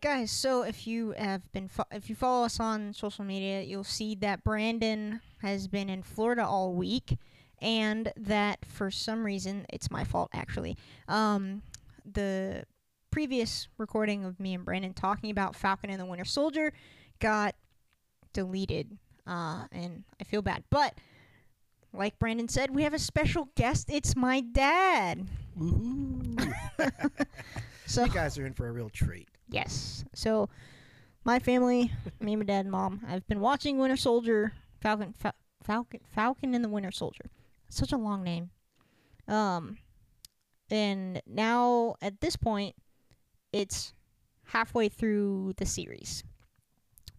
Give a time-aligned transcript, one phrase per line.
[0.00, 0.30] Guys.
[0.30, 4.14] So if you have been, fo- if you follow us on social media, you'll see
[4.16, 7.18] that Brandon has been in Florida all week,
[7.60, 10.76] and that for some reason, it's my fault actually.
[11.08, 11.62] Um,
[12.10, 12.64] the
[13.10, 16.72] previous recording of me and Brandon talking about Falcon and the Winter Soldier
[17.18, 17.54] got
[18.32, 20.64] deleted, uh, and I feel bad.
[20.70, 20.94] But
[21.92, 23.90] like Brandon said, we have a special guest.
[23.90, 25.26] It's my dad.
[25.58, 26.54] Woohoo!
[27.90, 29.28] So you guys are in for a real treat.
[29.50, 30.04] Yes.
[30.14, 30.48] So,
[31.24, 36.00] my family, me, my dad, and mom, I've been watching Winter Soldier, Falcon, Fa- Falcon,
[36.14, 37.30] Falcon and the Winter Soldier.
[37.68, 38.50] Such a long name.
[39.28, 39.78] Um,
[40.70, 42.74] and now at this point,
[43.52, 43.92] it's
[44.44, 46.24] halfway through the series.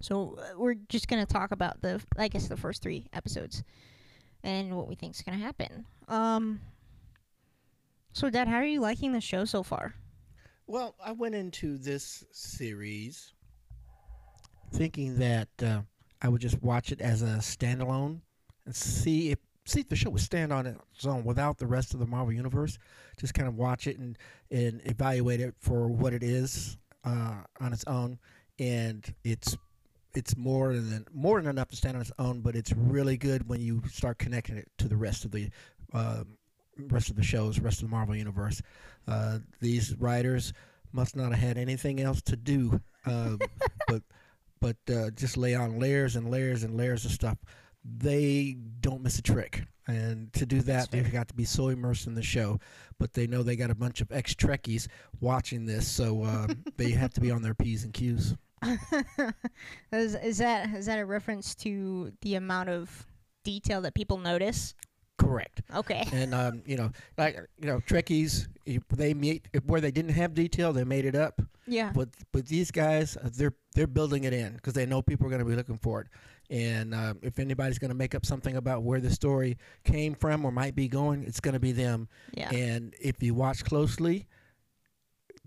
[0.02, 3.64] So uh, we're just gonna talk about the, I guess, the first three episodes,
[4.44, 5.86] and what we think's gonna happen.
[6.08, 6.62] Um.
[8.14, 9.96] So, Dad, how are you liking the show so far?
[10.67, 13.34] Well, I went into this series
[14.73, 15.81] thinking that uh,
[16.22, 18.22] I would just watch it as a standalone
[18.66, 21.94] and see if see if the show would stand on its own without the rest
[21.94, 22.78] of the Marvel universe.
[23.20, 24.18] Just kind of watch it and
[24.50, 28.20] and evaluate it for what it is uh, on its own,
[28.59, 29.58] and it's
[30.14, 32.42] it's more than more than enough to stand on its own.
[32.42, 35.50] But it's really good when you start connecting it to the rest of the.
[35.94, 36.23] Uh,
[36.90, 38.62] rest of the shows, rest of the Marvel universe.
[39.08, 40.54] Uh, these writers
[40.94, 43.38] must not have had anything else to do, uh,
[43.88, 44.04] but
[44.60, 47.38] but uh, just lay on layers and layers and layers of stuff.
[47.84, 52.08] They don't miss a trick, and to do that, they've got to be so immersed
[52.08, 52.59] in the show.
[53.00, 54.88] But they know they got a bunch of ex Trekkies
[55.19, 58.36] watching this, so uh, they have to be on their p's and q's.
[59.92, 63.08] is, is that is that a reference to the amount of
[63.44, 64.75] detail that people notice?
[65.22, 65.62] Correct.
[65.76, 66.04] Okay.
[66.14, 68.48] And um, you know, like you know, Trekkies,
[68.90, 71.42] they meet where they didn't have detail, they made it up.
[71.68, 71.92] Yeah.
[71.96, 75.30] but but these guys uh, they're they're building it in because they know people are
[75.30, 76.08] going to be looking for it
[76.50, 80.44] and um, if anybody's going to make up something about where the story came from
[80.44, 82.50] or might be going it's going to be them Yeah.
[82.50, 84.28] and if you watch closely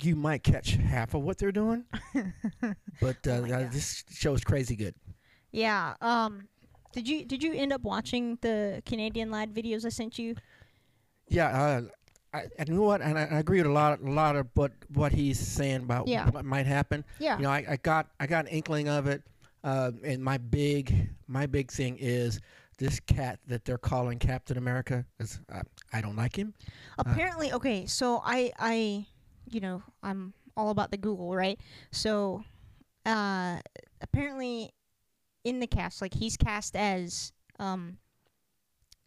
[0.02, 1.84] you might catch half of what they're doing
[3.00, 4.94] but uh, Oh uh, this show is crazy good
[5.50, 5.94] yeah.
[6.00, 6.48] Um
[6.94, 10.34] did you did you end up watching the Canadian lad videos I sent you?
[11.28, 11.80] yeah uh,
[12.32, 14.46] I, and you know what and I, I agree with a lot a lot of
[14.54, 16.28] what what he's saying about Yeah.
[16.30, 17.36] what might happen Yeah.
[17.38, 19.22] you know, I, I got I got an inkling of it,
[19.62, 22.40] uh, and my big my big thing is
[22.78, 25.04] this cat that they're calling Captain America.
[25.20, 25.62] Is uh,
[25.92, 26.52] I don't like him.
[26.98, 29.06] Apparently, okay, so I I
[29.50, 31.58] you know, I'm all about the Google, right?
[31.92, 32.44] So
[33.06, 33.58] uh
[34.00, 34.72] apparently
[35.44, 37.98] in the cast like he's cast as um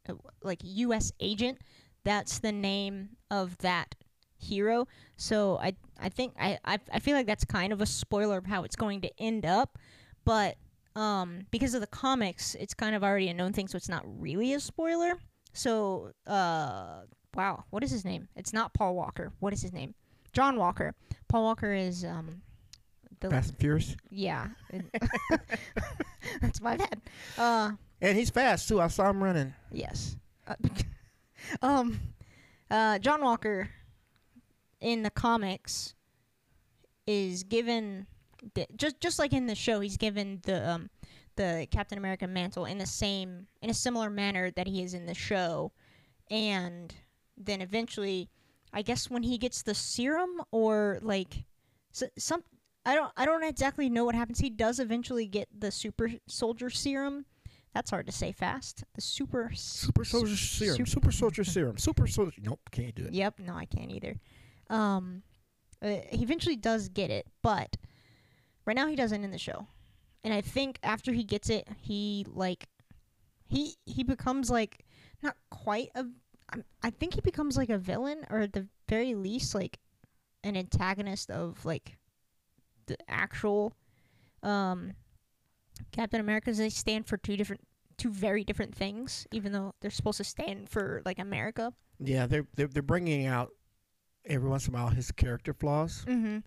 [0.07, 1.59] uh, like US agent.
[2.03, 3.95] That's the name of that
[4.37, 4.87] hero.
[5.17, 8.45] So I I think I, I I feel like that's kind of a spoiler of
[8.45, 9.77] how it's going to end up,
[10.23, 10.55] but
[10.95, 14.03] um because of the comics, it's kind of already a known thing, so it's not
[14.05, 15.15] really a spoiler.
[15.53, 17.01] So uh
[17.35, 18.29] wow, what is his name?
[18.35, 19.33] It's not Paul Walker.
[19.39, 19.95] What is his name?
[20.33, 20.93] John Walker.
[21.27, 22.41] Paul Walker is um
[23.19, 24.47] the Fast and Furious, yeah.
[26.41, 27.01] That's my bad.
[27.37, 28.79] Uh and he's fast too.
[28.79, 29.53] I saw him running.
[29.71, 30.17] Yes.
[30.47, 30.55] Uh,
[31.61, 31.99] um,
[32.69, 33.69] uh, John Walker
[34.79, 35.95] in the comics
[37.07, 38.05] is given
[38.53, 40.89] the, just just like in the show, he's given the um
[41.37, 45.05] the Captain America mantle in the same in a similar manner that he is in
[45.05, 45.71] the show,
[46.29, 46.93] and
[47.37, 48.29] then eventually,
[48.73, 51.45] I guess when he gets the serum or like
[51.93, 52.43] s- some.
[52.87, 53.11] I don't.
[53.17, 54.39] I don't exactly know what happens.
[54.39, 57.25] He does eventually get the super soldier serum.
[57.73, 58.85] That's hard to say fast.
[58.95, 60.77] The super Super soldier serum.
[60.77, 61.77] Super- Super soldier serum.
[61.77, 62.41] Super soldier.
[62.41, 63.13] Nope, can't do it.
[63.13, 64.15] Yep, no, I can't either.
[64.69, 65.21] Um,
[65.81, 67.75] uh, he eventually does get it, but
[68.65, 69.67] right now he doesn't in the show.
[70.23, 72.67] And I think after he gets it, he like
[73.47, 74.85] he he becomes like
[75.21, 76.05] not quite a.
[76.81, 79.77] I think he becomes like a villain, or at the very least, like
[80.45, 81.97] an antagonist of like
[82.87, 83.73] the actual
[84.43, 84.93] um
[85.91, 86.57] Captain Americas.
[86.57, 87.61] They stand for two different
[87.97, 91.73] two very different things, even though they're supposed to stand for like America.
[91.99, 93.49] Yeah, they're they're, they're bringing out
[94.25, 96.39] every once in a while his character flaws, Mm-hmm.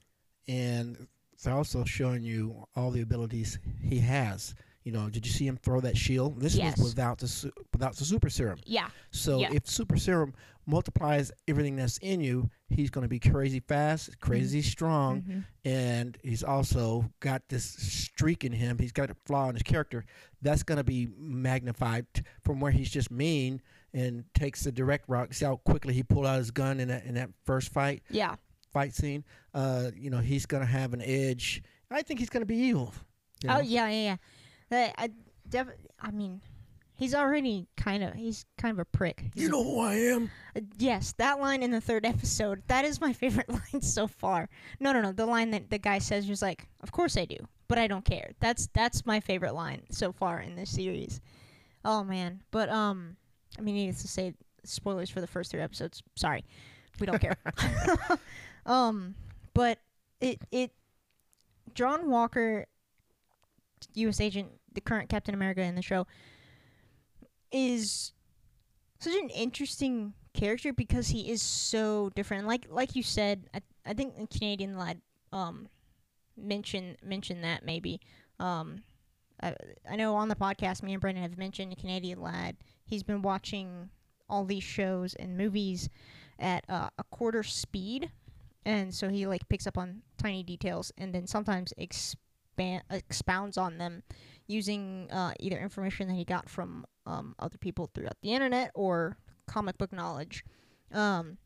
[0.49, 1.07] and
[1.43, 4.55] they're also showing you all the abilities he has.
[4.85, 6.41] You know, did you see him throw that shield?
[6.41, 6.79] This Yes.
[6.79, 8.59] was without the su- without the super serum.
[8.65, 8.89] Yeah.
[9.11, 9.53] So Yeah.
[9.53, 10.33] if super serum
[10.67, 15.45] multiplies everything that's in you, he's going to be crazy fast, crazy strong, Mhm.
[15.65, 18.79] and he's also got this streak in him.
[18.79, 20.05] He's got a flaw in his character
[20.41, 22.07] that's going to be magnified
[22.43, 23.61] from where he's just mean
[23.93, 25.35] and takes the direct route.
[25.35, 28.37] See how quickly he pulled out his gun in that in that first fight Yeah.
[28.73, 29.25] fight scene.
[29.53, 31.63] Uh, you know, he's going to have an edge.
[31.91, 32.95] I think he's going to be evil.
[33.43, 34.17] you Oh yeah, yeah, yeah.
[34.71, 35.11] That- I
[35.49, 35.69] def-
[36.01, 36.41] I mean,
[36.95, 39.25] he's already kind of he's kind of a prick.
[39.35, 40.31] He's You a- know who I am.
[40.57, 44.49] Uh, yes, that line in the third episode, that is my favorite line so far.
[44.81, 47.37] No, no, no, the line that the guy says was like, "Of course I do,
[47.69, 51.21] but I don't care." That's that's my favorite line so far in this series.
[51.85, 53.17] Oh man, but um,
[53.59, 54.35] I mean, needless to say,
[54.65, 56.03] spoilers for the first three episodes.
[56.17, 56.45] Sorry,
[57.01, 57.37] we don't care.
[58.67, 59.15] um,
[59.55, 59.79] but
[60.21, 60.73] it it
[61.75, 62.67] John Walker,
[63.95, 64.21] U.S.
[64.21, 66.07] agent, the current Captain America in the show,
[67.53, 68.13] is
[68.99, 72.47] such an interesting character because he is so different.
[72.47, 75.01] Like like you said, I I think the Canadian lad
[75.33, 75.69] um
[76.37, 78.01] mentioned mentioned that maybe.
[78.39, 78.83] Um
[79.43, 79.55] I
[79.91, 82.57] I know on the podcast me and Brandon have mentioned the Canadian lad.
[82.85, 83.91] He's been watching
[84.29, 85.89] all these shows and movies
[86.39, 88.11] at uh, a quarter speed
[88.65, 93.79] and so he like picks up on tiny details and then sometimes expand expounds on
[93.79, 94.03] them
[94.51, 99.17] using uh, either information that he got from um, other people throughout the internet or
[99.47, 100.45] comic book knowledge.
[100.93, 101.39] Um,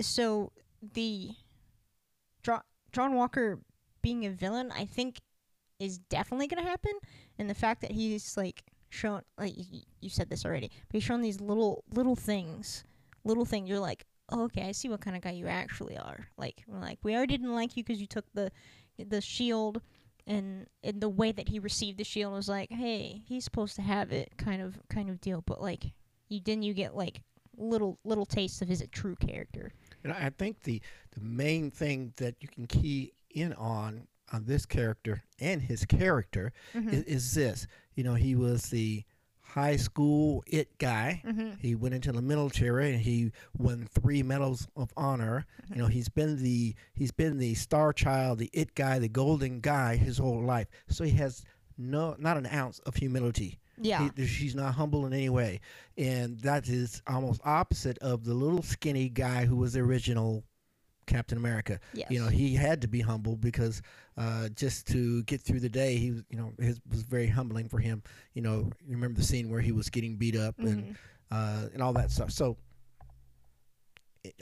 [0.00, 0.52] so
[0.94, 1.30] the
[2.42, 2.60] John,
[2.92, 3.58] John Walker
[4.02, 5.20] being a villain, I think,
[5.78, 6.92] is definitely going to happen,
[7.38, 11.02] and the fact that he's like shown, like y- you said this already, but he's
[11.02, 12.84] shown these little little things,
[13.24, 13.68] little things.
[13.68, 16.28] You're like, oh, okay, I see what kind of guy you actually are.
[16.36, 18.50] Like, we're like we already didn't like you because you took the
[18.98, 19.80] the shield
[20.26, 23.82] and in the way that he received the shield was like, hey, he's supposed to
[23.82, 25.42] have it, kind of kind of deal.
[25.46, 25.92] But like,
[26.28, 27.22] you didn't you get like
[27.56, 29.72] little little taste of his true character.
[30.04, 30.80] And I think the
[31.12, 36.52] the main thing that you can key in on on this character and his character
[36.74, 36.92] Mhm.
[36.92, 37.66] is, is this.
[37.96, 39.04] You know, he was the
[39.54, 41.22] high school it guy.
[41.26, 41.58] Mhm.
[41.60, 45.46] He went into the military and he won three medals of honor.
[45.70, 49.60] You know, he's been the he's been the star child, the it guy, the golden
[49.60, 50.68] guy his whole life.
[50.88, 51.44] So he has
[51.76, 53.58] no not an ounce of humility.
[53.82, 54.10] Yeah.
[54.14, 55.60] He, she's not humble in any way,
[55.96, 60.44] and that is almost opposite of the little skinny guy who was the original
[61.10, 61.78] Captain America.
[61.92, 62.10] yes.
[62.10, 63.82] You know, he had to be humble because
[64.16, 67.68] uh, just to get through the day, he was, you know, his was very humbling
[67.68, 68.02] for him.
[68.34, 70.96] You know, you remember the scene where he was getting beat up and Mhm.
[71.30, 72.30] uh, and all that stuff.
[72.30, 72.56] So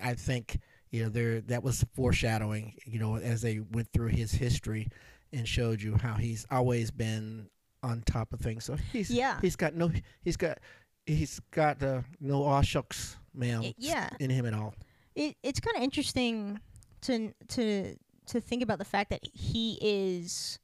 [0.03, 0.59] I think
[0.91, 2.75] you know there that was foreshadowing.
[2.85, 4.89] You know, as they went through his history
[5.33, 7.49] and showed you how he's always been
[7.83, 8.65] on top of things.
[8.65, 9.39] So he's Yeah.
[9.41, 9.91] he's got no
[10.23, 10.59] he's got
[11.07, 14.11] he's got uh, no aw shucks ma'am yeah.
[14.21, 14.75] in him at all.
[15.19, 16.61] It, it's kind of interesting
[17.03, 20.59] to to to think about the fact that he is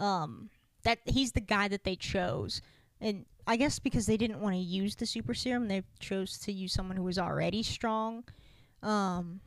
[0.00, 0.50] um
[0.84, 2.60] that he's the guy that they chose.
[3.00, 6.52] And i guess because they didn't want to use the super serum they chose to
[6.52, 8.24] use someone who was already strong
[8.82, 9.40] um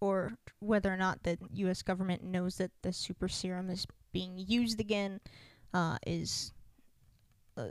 [0.00, 4.80] or whether or not the us government knows that the super serum is being used
[4.80, 5.20] again
[5.74, 6.52] uh is
[7.56, 7.68] uh,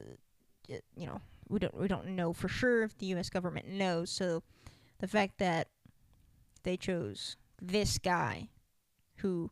[0.95, 4.09] you know we don't we don't know for sure if the us government knows.
[4.09, 4.43] So
[4.99, 5.67] the fact that
[6.63, 8.49] they chose this guy
[9.17, 9.49] who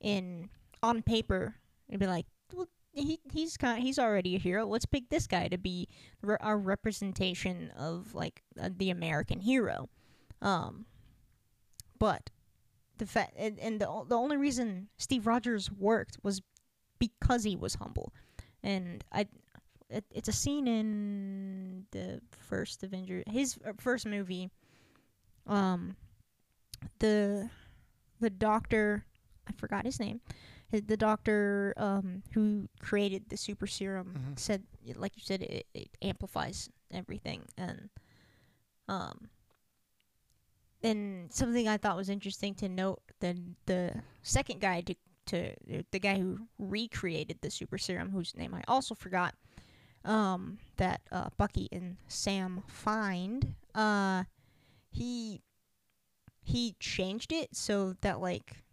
[0.00, 0.48] in
[0.82, 1.56] on paper
[1.88, 4.66] it'd be like well, he he's kind he's already a hero.
[4.66, 5.88] Let's pick this guy to be
[6.22, 9.88] re- our representation of like uh, the american hero.
[10.42, 10.86] Um
[11.98, 12.30] but
[12.98, 16.42] the fact and, and the, the only reason steve rogers worked was
[16.98, 18.12] because he was humble.
[18.62, 19.26] And i
[19.88, 24.50] it, it's a scene in the first avenger his uh, first movie
[25.46, 25.96] um
[26.98, 27.50] the
[28.20, 29.04] the doctor
[29.48, 30.20] I forgot his name.
[30.70, 34.38] The doctor um, who created the super serum Mhm.
[34.38, 34.62] said,
[34.94, 37.90] like you said, it, it amplifies everything, and
[38.86, 39.30] um,
[40.82, 44.94] and something I thought was interesting to note the the second guy to
[45.26, 45.54] to
[45.90, 49.34] the guy who recreated the super serum, whose name I also forgot,
[50.04, 54.24] um, that uh, Bucky and Sam find, uh,
[54.90, 55.42] he
[56.50, 58.64] he changed it so that like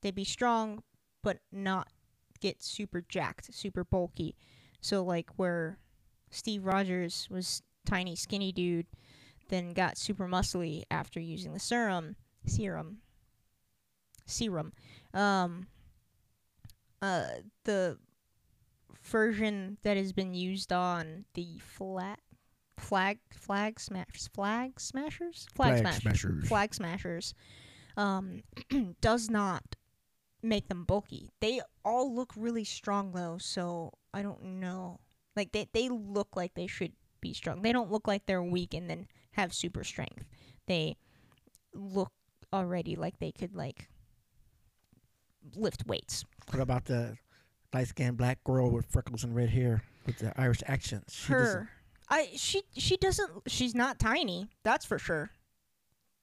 [0.00, 0.82] they'd be strong
[1.22, 1.88] but not
[2.40, 4.34] get super jacked, super bulky.
[4.80, 5.78] So like where
[6.30, 8.86] Steve Rogers was tiny, skinny dude,
[9.48, 12.16] then got super muscly after using the serum.
[12.46, 12.98] Serum.
[14.26, 14.72] Serum.
[15.12, 15.68] Um.
[17.00, 17.26] Uh,
[17.64, 17.98] the
[19.02, 22.18] version that has been used on the flat
[22.78, 25.46] flag flag smash flag smashers?
[25.54, 26.02] Flag smashers.
[26.02, 26.48] smashers.
[26.48, 27.34] flag smashers
[27.96, 28.42] um
[29.00, 29.76] does not
[30.42, 31.30] make them bulky.
[31.40, 35.00] They all look really strong though so i don't know.
[35.36, 37.62] Like they they look like they should be strong.
[37.62, 40.24] They don't look like they're weak and then have super strength.
[40.66, 40.96] They
[41.72, 42.12] look
[42.52, 43.88] already like they could like
[45.56, 46.24] lift weights.
[46.50, 47.16] What about the
[47.72, 51.04] light skinned black girl with freckles and red hair with the Irish accent?
[51.08, 51.68] She her
[52.08, 55.30] i she she doesn't she's not tiny that's for sure.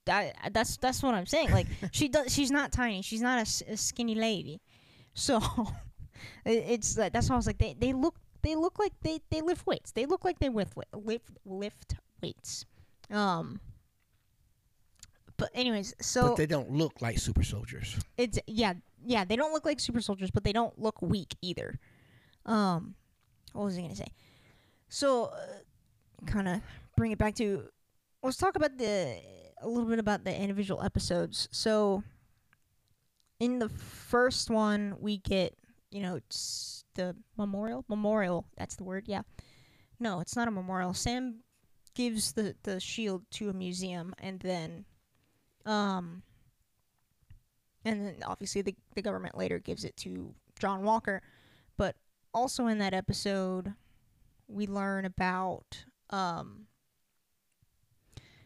[0.05, 3.77] That that's that's what i'm saying like she does she's not tiny she's not a
[3.77, 4.61] skinny lady.
[5.13, 5.37] So
[6.45, 9.19] it, it's like that's why i was like they, they look they look like they
[9.29, 9.91] they lift weights.
[9.91, 12.65] They look like they lift lift lift weights.
[13.11, 13.59] Um
[15.37, 17.97] but anyways so but they don't look like super soldiers.
[18.17, 18.73] it's yeah
[19.03, 21.79] yeah they don't look like super soldiers but they don't look weak either.
[22.45, 22.95] Um
[23.53, 24.11] what was i gonna say?
[24.89, 25.37] So uh,
[26.25, 26.61] kind of
[26.95, 27.63] bring it back to
[28.23, 29.17] let's talk about the
[29.61, 31.47] a little bit about the individual episodes.
[31.51, 32.03] So
[33.39, 35.55] in the first one we get
[35.89, 39.21] you know it's the memorial memorial that's the word yeah.
[39.99, 40.93] No it's not a memorial.
[40.93, 41.41] Sam
[41.93, 44.85] gives the the shield to a museum and then
[45.65, 46.23] um
[47.83, 51.21] and then obviously the, the government later gives it to John Walker.
[51.77, 51.95] But
[52.33, 53.73] also in that episode,
[54.47, 56.67] we learn about um,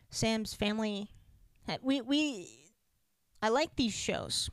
[0.09, 1.09] Sam's family.
[1.81, 2.49] We we
[3.41, 4.49] I like these shows.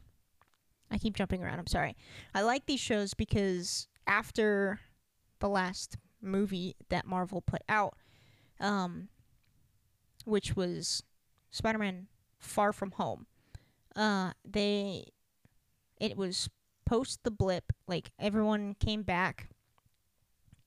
[0.90, 1.58] I keep jumping around.
[1.58, 1.96] I'm sorry.
[2.34, 4.80] I like these shows because after
[5.40, 7.94] the last movie that Marvel put out,
[8.60, 9.08] um,
[10.24, 11.02] which was
[11.50, 13.26] Spider-Man: Far From Home
[13.96, 15.04] uh they
[16.00, 16.48] it was
[16.86, 19.48] post the blip like everyone came back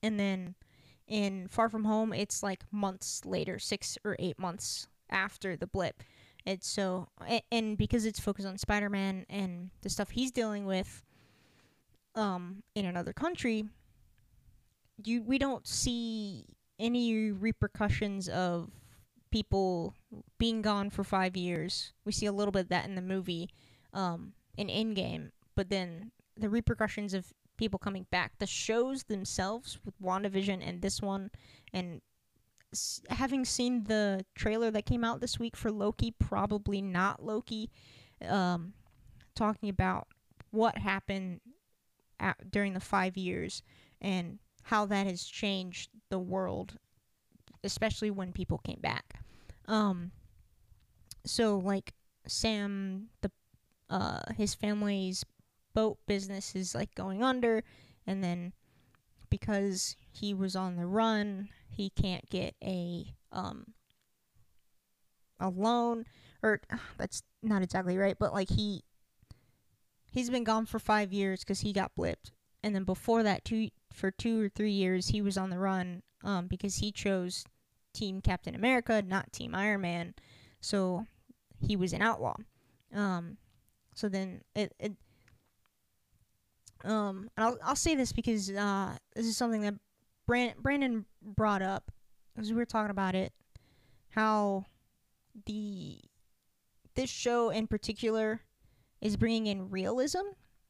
[0.02, 0.54] and then
[1.06, 6.02] in far from home it's like months later 6 or 8 months after the blip
[6.44, 7.08] it's so
[7.50, 11.02] and because it's focused on Spider-Man and the stuff he's dealing with
[12.14, 13.64] um in another country
[15.04, 16.46] you we don't see
[16.78, 18.70] any repercussions of
[19.30, 19.94] people
[20.38, 21.92] being gone for five years.
[22.04, 23.50] We see a little bit of that in the movie,
[23.92, 28.38] um, in Endgame, but then the repercussions of people coming back.
[28.38, 31.30] The shows themselves with WandaVision and this one,
[31.72, 32.00] and
[32.72, 37.70] s- having seen the trailer that came out this week for Loki, probably not Loki,
[38.26, 38.74] um,
[39.34, 40.08] talking about
[40.50, 41.40] what happened
[42.18, 43.62] at, during the five years
[44.00, 46.78] and how that has changed the world
[47.64, 49.20] especially when people came back.
[49.66, 50.12] Um
[51.24, 51.92] so like
[52.26, 53.30] Sam the
[53.90, 55.24] uh his family's
[55.76, 57.62] boat business is like going under
[58.06, 58.54] and then
[59.28, 63.74] because he was on the run, he can't get a um
[65.38, 66.06] a loan
[66.42, 66.62] or
[66.96, 68.84] that's not exactly right, but like he
[70.10, 72.32] he's been gone for 5 years cuz he got blipped.
[72.62, 76.02] And then before that two for 2 or 3 years he was on the run
[76.22, 77.44] um because he chose
[77.92, 80.14] Team Captain America, not Team Iron Man.
[80.58, 81.06] So
[81.60, 82.36] he was an outlaw.
[82.94, 83.36] Um,
[83.94, 84.96] so then it, it
[86.84, 89.74] um, and I'll I'll say this because uh, this is something that
[90.26, 91.90] Brand- Brandon brought up
[92.38, 93.32] as we were talking about it,
[94.10, 94.64] how
[95.46, 96.00] the
[96.94, 98.40] this show in particular
[99.00, 100.22] is bringing in realism,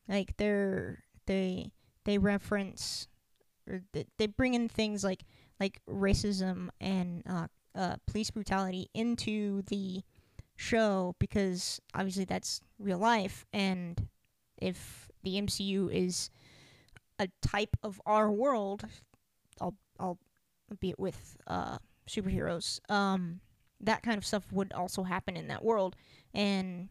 [0.09, 1.73] like they're they
[2.05, 3.09] they reference
[3.69, 5.25] or they, they bring in things like
[5.59, 10.03] like racism and uh, uh, police brutality into the
[10.57, 13.45] show because obviously that's real life.
[13.53, 14.09] And
[14.57, 16.31] if the MCU is
[17.19, 18.85] a type of our world
[19.61, 20.19] I'll I'll
[20.81, 21.79] be it with uh,
[22.09, 23.41] superheroes um
[23.81, 25.97] that kind of stuff would also happen in that world
[26.33, 26.89] and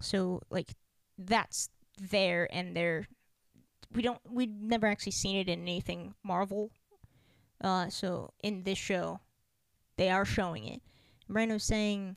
[0.00, 0.74] so like
[1.18, 1.68] that's
[2.00, 3.06] there and they're
[3.92, 6.70] we don't we've never actually seen it in anything Marvel
[7.62, 9.20] uh, so in this show,
[9.96, 10.82] they are showing it.
[11.28, 12.16] Brandon's saying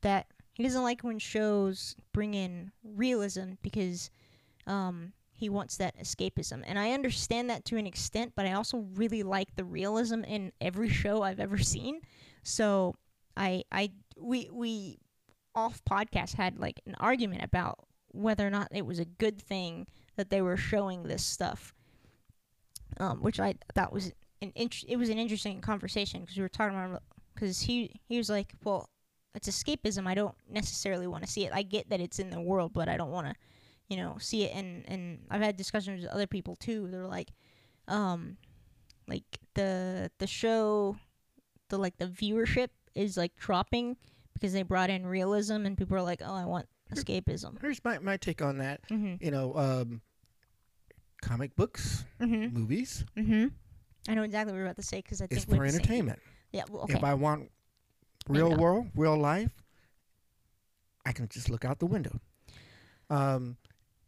[0.00, 4.10] that he doesn't like when shows bring in realism because
[4.66, 8.32] um, he wants that escapism, and I understand that to an extent.
[8.36, 12.00] But I also really like the realism in every show I've ever seen.
[12.42, 12.94] So
[13.36, 14.98] I I we we
[15.54, 17.78] off podcast had like an argument about
[18.12, 19.86] whether or not it was a good thing
[20.16, 21.74] that they were showing this stuff,
[22.98, 24.12] um, which I thought was
[24.42, 27.02] an int- it was an interesting conversation because we were talking about
[27.34, 28.90] because he he was like, well,
[29.34, 30.06] it's escapism.
[30.06, 31.52] I don't necessarily want to see it.
[31.54, 33.34] I get that it's in the world, but I don't want to,
[33.90, 34.54] you know, see it.
[34.54, 36.88] And and I've had discussions with other people too.
[36.90, 37.28] They're like,
[37.88, 38.38] um,
[39.06, 40.96] like the the show,
[41.68, 43.96] the like the viewership is like dropping
[44.32, 47.60] because they brought in realism, and people are like, oh, I want escapism.
[47.60, 48.80] Here's my, my take on that.
[48.88, 49.20] Mhm.
[49.22, 50.00] You know, um,
[51.22, 52.52] comic books, Mhm.
[52.52, 53.52] movies, Mhm.
[54.08, 56.18] I know exactly what you're about to say because I think we're for entertainment.
[56.52, 56.64] Yeah.
[56.70, 56.94] Well, okay.
[56.94, 57.50] If I want
[58.28, 59.52] real world, real life,
[61.04, 62.18] I can just look out the window.
[63.10, 63.56] Um,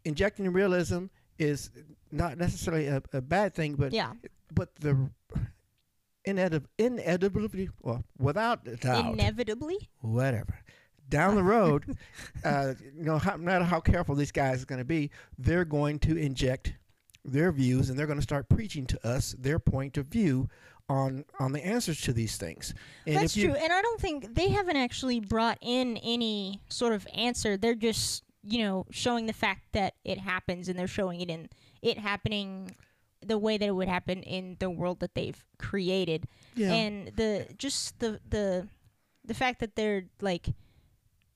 [0.04, 1.06] injecting realism
[1.38, 1.70] is
[2.10, 4.12] not necessarily a, a bad thing, but yeah.
[4.54, 4.96] but the
[6.26, 9.88] inedib- inevitably, well, without doubt, Inevitably.
[10.00, 10.58] whatever.
[11.08, 11.96] Down the road,
[12.44, 15.64] uh, you know, how, no matter how careful these guys are going to be, they're
[15.64, 16.74] going to inject
[17.24, 20.48] their views and they're going to start preaching to us their point of view
[20.88, 22.74] on on the answers to these things.
[23.06, 26.92] And That's you, true, and I don't think they haven't actually brought in any sort
[26.92, 27.56] of answer.
[27.56, 31.48] They're just, you know, showing the fact that it happens, and they're showing it in
[31.80, 32.74] it happening
[33.24, 36.26] the way that it would happen in the world that they've created.
[36.56, 36.72] Yeah.
[36.72, 38.68] And the just the the
[39.24, 40.48] the fact that they're like.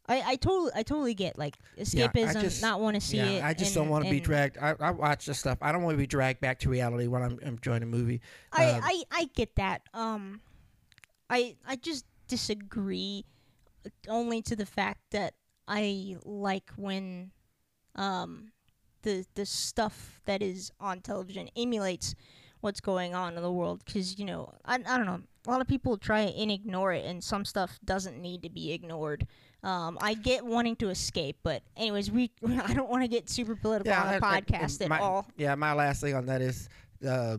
[0.08, 3.16] I, I totally I totally get like Yeah, I escapism, just- not want to see
[3.16, 3.42] yeah, it.
[3.44, 4.56] I just and- don't want to be dragged.
[4.56, 5.58] I, I watch this stuff.
[5.60, 8.20] I don't want to be dragged back to reality when I'm, I'm enjoying a movie.
[8.52, 9.82] I, Um, I I get that.
[9.94, 10.40] Um,
[11.28, 13.24] I I just disagree,
[14.08, 15.34] only to the fact that
[15.68, 17.30] I like when,
[17.94, 18.52] um,
[19.02, 22.14] the the stuff that is on television emulates
[22.60, 23.82] what's going on in the world.
[23.84, 25.20] Because you know, I I don't know.
[25.46, 28.72] A lot of people try and ignore it, and some stuff doesn't need to be
[28.72, 29.26] ignored.
[29.62, 32.30] Um, I get wanting to escape, but anyways, we
[32.64, 35.26] I don't want to get super political on the I- I- podcast at my, all.
[35.36, 36.68] Yeah, my last thing on that is
[37.06, 37.38] uh,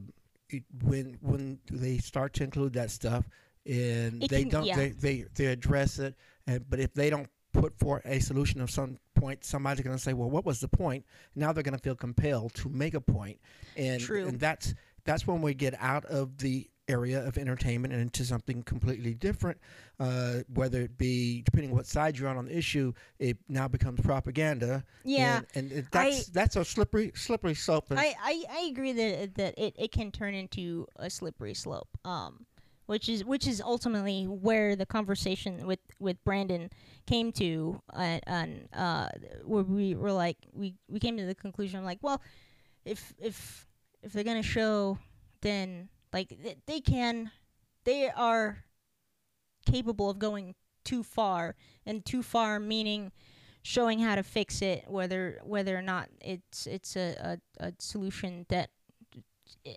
[0.49, 3.27] it- when when they start to include that stuff,
[3.65, 4.75] and It they can- don't yeah.
[4.77, 6.15] they, they they address it,
[6.47, 10.01] and but if they don't put forth a solution of some point, somebody's going to
[10.01, 11.05] say, well, what was the point?
[11.35, 13.39] Now they're going to feel compelled to make a point,
[13.75, 14.27] and True.
[14.27, 14.73] and that's
[15.05, 19.57] that's when we get out of the area of entertainment and into something completely different
[19.99, 23.99] uh, whether it be depending what side you're on on the issue it now becomes
[23.99, 25.41] propaganda Yeah.
[25.53, 29.75] and, and that's that's a slippery slippery slope I, I, I agree that that it,
[29.77, 31.89] it can turn into a slippery slope.
[32.05, 32.45] Um,
[32.87, 36.69] which is which is ultimately where the conversation with, with Brandon
[37.05, 39.09] came to, uh, and uh,
[39.45, 42.21] where we were like we, we came to the conclusion like, well,
[42.85, 43.67] if if
[44.01, 44.97] if they're gonna show,
[45.41, 47.29] then like th- they can,
[47.83, 48.63] they are
[49.65, 53.11] capable of going too far, and too far meaning
[53.63, 58.45] showing how to fix it, whether whether or not it's it's a, a, a solution
[58.47, 58.69] that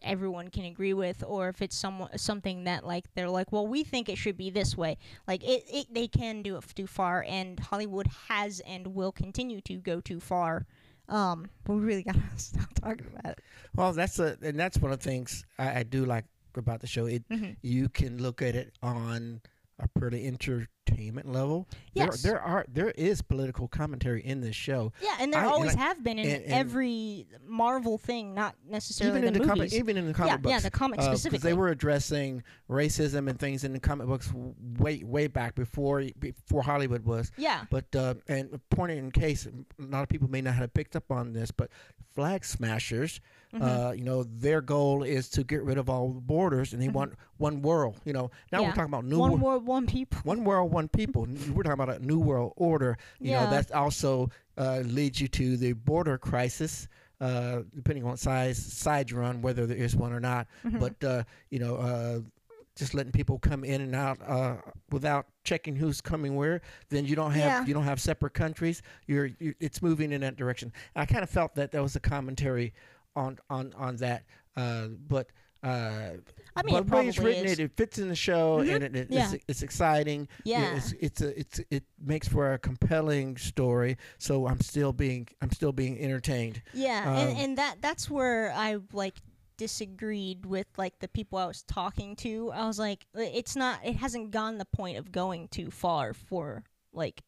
[0.03, 3.85] everyone can agree with, or if it's some something that like they're like, well, we
[3.85, 4.97] think it should be this way.
[5.29, 9.61] Like it, it they can do it too far, and Hollywood has and will continue
[9.63, 10.67] to go too far.
[11.09, 13.41] Um, but we really gotta stop talking about it.
[13.75, 16.25] Well, that's a and that's one of the things I, I do like
[16.57, 17.07] about the show.
[17.07, 17.57] It Mhm.
[17.63, 19.41] you can look at it on
[19.79, 20.27] a pretty
[20.91, 21.67] entertainment level.
[21.95, 22.23] Yes.
[22.23, 24.93] There, there are there is political commentary in this show.
[25.03, 28.35] Yeah, and there I- and always I- have been in and- and- every Marvel thing,
[28.35, 29.75] not necessarily even in the, the comic, movies.
[29.75, 30.51] even in the comic yeah, books.
[30.53, 31.51] yeah, the comics uh, specifically.
[31.51, 34.33] they were addressing racism and things in the comic books
[34.79, 37.31] way way back before before Hollywood was.
[37.37, 40.97] yeah, But uh, and point in case, a lot of people may not have picked
[40.97, 41.71] up on this, but
[42.15, 43.21] flag smashers,
[43.55, 43.63] Mhm.
[43.63, 46.89] uh, you know, their goal is to get rid of all the borders, and they
[46.89, 48.01] want one world.
[48.05, 48.63] You know, now Mm-hmm.
[48.63, 48.69] Yeah.
[48.69, 50.19] we're talking about new one wor- world, one people.
[50.25, 51.27] one world, one people.
[51.53, 52.97] We're talking about a new world order.
[53.19, 53.45] You Yeah.
[53.45, 56.89] know, that also uh, leads you to the border crisis.
[57.21, 60.81] Uh, depending on size side you're on, whether there is one or not, Mhm.
[60.81, 62.21] but uh, you know, uh,
[62.77, 64.57] just letting people come in and out uh,
[64.91, 67.67] without checking who's coming where, then you don't have Yeah.
[67.67, 68.81] you don't have separate countries.
[69.07, 70.73] You're, you it's moving in that direction.
[70.97, 72.73] I kind of felt that that was a commentary
[73.15, 74.25] on on on that,
[74.57, 75.31] uh, but.
[75.63, 76.13] Uh,
[76.57, 77.53] I mean, but it the way it's written, is.
[77.53, 78.75] it, it fits in the show, Mhm.
[78.77, 79.33] and it, it, Yeah.
[79.33, 80.27] it's, it's exciting.
[80.45, 80.77] Yeah.
[80.77, 83.97] it's it's a, it's it makes for a compelling story.
[84.19, 86.63] So I'm still being I'm still being entertained.
[86.73, 89.17] Yeah, Um, and, and that that's where I like
[89.59, 92.51] disagreed with like the people I was talking to.
[92.53, 93.81] I was like, "Uh, it's not.
[93.85, 97.23] It hasn't gone the point of going too far for like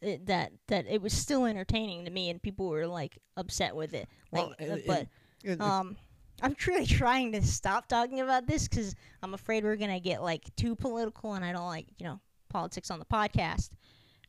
[0.00, 0.52] it, that.
[0.68, 4.08] That it was still entertaining to me, and people were like upset with it.
[4.32, 5.08] Like, Well, uh, and- but
[5.44, 5.96] And- um,
[6.44, 10.54] I'm truly trying to stop talking about this because I'm afraid we're gonna get like
[10.56, 13.70] too political, and I don't like you know politics on the podcast.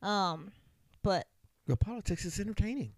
[0.01, 0.51] Um,
[1.03, 1.27] but
[1.67, 2.93] well, politics is entertaining.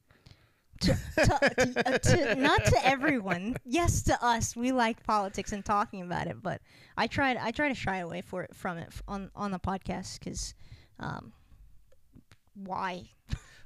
[0.81, 3.55] to, to, uh, to not to everyone.
[3.65, 4.55] Yes, to us.
[4.55, 6.61] We like politics and talking about it, but
[6.95, 7.37] I tried.
[7.37, 10.53] I try to shy away for it from it f- on on the podcast because,
[10.99, 11.33] um,
[12.53, 13.09] why?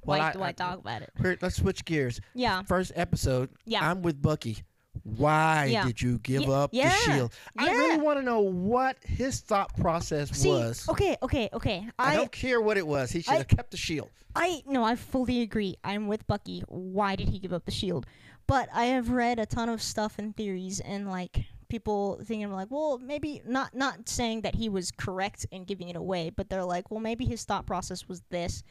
[0.04, 1.12] Well, why I- do I, I- talk about it?
[1.22, 2.20] Here, let's switch gears.
[2.34, 2.64] Yeah.
[2.64, 3.50] First episode.
[3.66, 3.88] Yeah.
[3.90, 4.64] I'm with Bucky.
[5.04, 5.86] Why Yeah.
[5.86, 6.90] did you give Ye- up yeah.
[6.90, 7.34] the shield?
[7.58, 10.88] I really want to know what his thought process See, was.
[10.90, 11.88] okay, okay, okay.
[11.98, 13.12] I, I, don't care what it was.
[13.12, 14.10] He should I- have kept the shield.
[14.36, 15.76] I no, I fully agree.
[15.84, 16.64] I'm with Bucky.
[16.68, 18.06] Why did he give up the shield?
[18.48, 22.68] But I have read a ton of stuff and theories and like people thinking like,
[22.70, 26.64] well, maybe not not saying that he was correct in giving it away, but they're
[26.66, 28.64] like, well, maybe his thought process was this.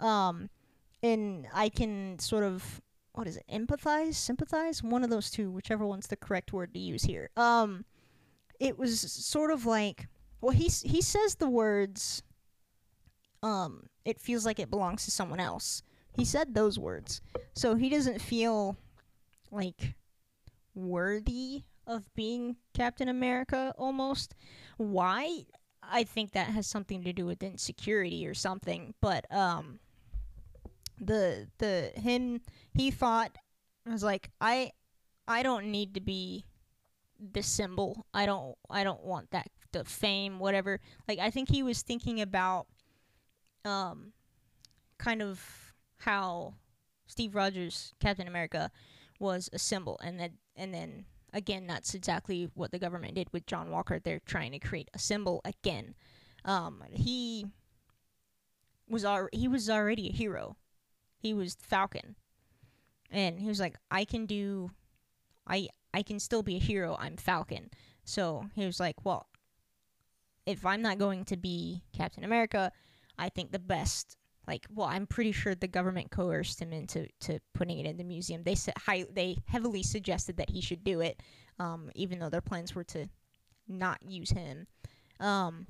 [0.00, 0.50] Um
[1.02, 2.80] and I can sort of
[3.18, 3.44] what is it?
[3.52, 7.30] Empathize, sympathize, one of those two, whichever one's the correct word to use here.
[7.36, 7.84] Um
[8.60, 10.06] it was sort of like
[10.40, 12.22] well, he he says the words
[13.42, 15.82] um, it feels like it belongs to someone else.
[16.12, 17.20] He said those words.
[17.54, 18.76] So he doesn't feel
[19.50, 19.94] like
[20.74, 24.34] worthy of being Captain America almost.
[24.76, 25.44] Why?
[25.82, 29.80] I think that has something to do with insecurity or something, but um
[31.00, 32.40] the the him
[32.72, 33.36] he thought
[33.86, 34.72] was like I
[35.26, 36.44] I don't need to be
[37.20, 38.06] the symbol.
[38.14, 40.80] I don't I don't want that the fame whatever.
[41.06, 42.66] Like I think he was thinking about
[43.64, 44.12] um,
[44.98, 46.54] kind of how
[47.06, 48.70] Steve Rogers, Captain America,
[49.18, 53.46] was a symbol, and that, and then again, that's exactly what the government did with
[53.46, 53.98] John Walker.
[53.98, 55.94] They're trying to create a symbol again.
[56.44, 57.46] Um, he
[58.88, 60.56] was al- he was already a hero.
[61.18, 62.16] He was Falcon,
[63.10, 64.70] and he was like, I can do,
[65.46, 66.96] I I can still be a hero.
[66.98, 67.70] I'm Falcon.
[68.04, 69.26] So he was like, well,
[70.46, 72.72] if I'm not going to be Captain America,
[73.18, 77.38] I think the best like well I'm pretty sure the government coerced him into to
[77.54, 78.42] putting it in the museum.
[78.42, 81.20] They said high, they heavily suggested that he should do it
[81.58, 83.08] um, even though their plans were to
[83.66, 84.66] not use him.
[85.20, 85.66] Um,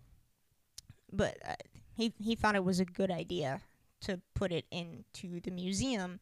[1.12, 1.54] but uh,
[1.96, 3.60] he he thought it was a good idea
[4.02, 6.20] to put it into the museum,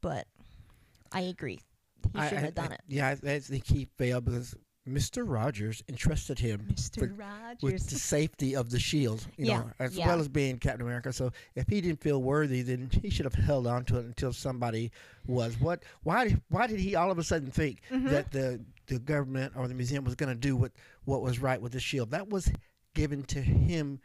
[0.00, 0.26] but
[1.12, 1.60] I agree.
[2.14, 2.80] He should have done I- it.
[2.88, 4.54] Yeah, I, I think he failed because
[4.88, 5.24] Mr.
[5.26, 7.12] Rogers entrusted him Mr.
[7.62, 10.06] with- the safety of the shield, you Yeah, know, as yeah.
[10.06, 11.12] well as being Captain America.
[11.12, 14.32] So if he didn't feel worthy, then he should have held on to it until
[14.32, 14.92] somebody
[15.26, 15.58] was.
[15.60, 15.82] What?
[16.04, 16.36] Why?
[16.48, 18.10] Why did he all of a sudden think Mhm.
[18.10, 20.70] that the the government or the museum was going to do what
[21.04, 22.12] what was right with the shield?
[22.12, 22.52] That was
[22.94, 24.00] given to him.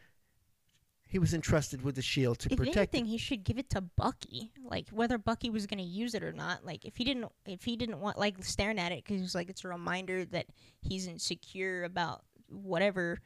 [1.12, 2.78] He was entrusted with the shield to if protect.
[2.96, 4.52] anything, he should give it to Bucky.
[4.64, 6.66] Like whether Bucky was gonna use it or not.
[6.66, 9.36] Like if he didn't, if he didn't want like staring at it because he was
[9.36, 10.46] like it's a reminder that
[10.82, 13.20] he's insecure about whatever.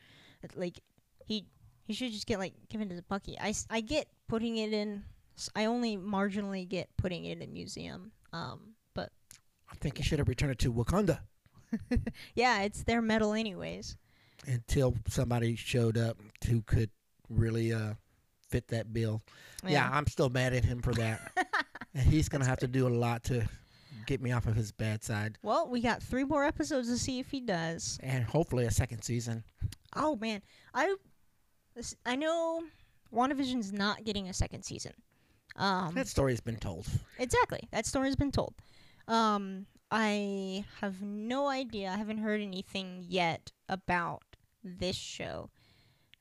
[0.56, 0.80] Like
[1.26, 1.45] he
[1.84, 3.38] he should just get like given to Bucky.
[3.39, 5.04] I, s- I get putting it in.
[5.56, 8.12] I only marginally get putting it in a museum.
[8.34, 9.12] Um, but
[9.71, 11.19] I think he should have returned it to Wakanda
[12.36, 13.98] yeah, it's their metal anyways.
[14.48, 16.17] until somebody showed up
[16.48, 16.89] who could
[17.29, 17.93] really uh,
[18.49, 19.21] fit that bill.
[19.67, 19.89] Yeah.
[19.91, 21.31] I'm still mad at him for that.
[21.93, 23.47] and he's going to have to do a lot to
[24.05, 25.38] get me off of his bad side.
[25.43, 27.97] Well, we got three more episodes to see if he does.
[28.03, 29.43] And hopefully a second season.
[29.95, 30.41] Oh man,
[30.73, 30.95] I
[32.05, 32.63] I know
[33.13, 34.93] WandaVision's not getting a second season.
[35.55, 36.85] Um, That story has been told.
[37.17, 37.61] exactly.
[37.71, 38.53] That story's been told.
[39.07, 41.89] Um, I have no idea.
[41.91, 44.23] I haven't heard anything yet about
[44.63, 45.49] this show.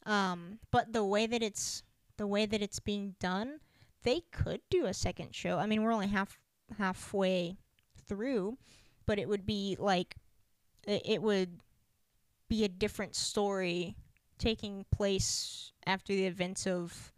[0.07, 1.83] Um, but the way that it's
[2.17, 3.59] the way that it's being done,
[4.03, 5.59] they could do a second show.
[5.59, 6.39] I mean, we're only half
[6.79, 7.57] halfway
[8.07, 8.59] through,
[9.07, 10.17] but it would be like
[10.87, 11.61] it, would
[12.49, 13.97] be a different story
[14.39, 17.13] taking place after the events of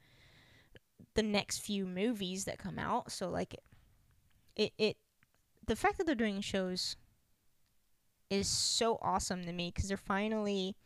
[1.14, 3.10] the next few movies that come out.
[3.10, 3.56] So like
[4.54, 4.96] it it
[5.66, 6.96] the fact that they're doing shows
[8.30, 10.76] is so awesome to me because they're finally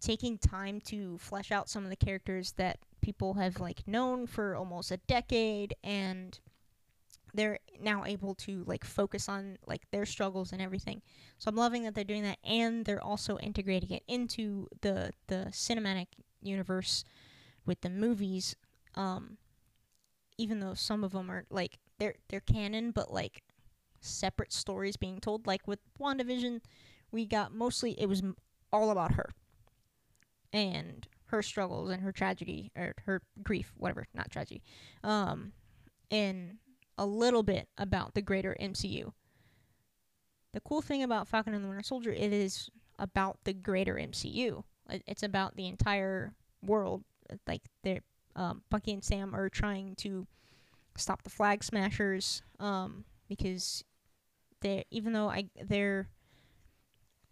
[0.00, 4.56] taking time to flesh out some of the characters that people have like known for
[4.56, 6.40] almost a decade and
[7.34, 11.02] they're now able to like focus on like their struggles and everything.
[11.38, 15.46] So I'm loving that they're doing that and they're also integrating it into the the
[15.50, 16.06] cinematic
[16.40, 17.04] universe
[17.66, 18.54] with the movies
[18.96, 19.38] um
[20.36, 23.42] even though some of them are like they're they're canon but like
[24.00, 26.60] separate stories being told like with WandaVision
[27.10, 28.22] we got mostly it was
[28.72, 29.30] all about her
[30.54, 34.62] and her struggles and her tragedy or her grief whatever not tragedy
[35.02, 35.52] um
[36.10, 36.56] and
[36.96, 39.12] a little bit about the greater MCU
[40.52, 44.62] the cool thing about Falcon and the Winter Soldier it is about the greater MCU
[44.88, 47.02] it's about the entire world
[47.46, 48.02] like they're
[48.36, 50.26] um, Bucky and Sam are trying to
[50.96, 53.84] stop the flag smashers um, because
[54.60, 56.08] they even though I they're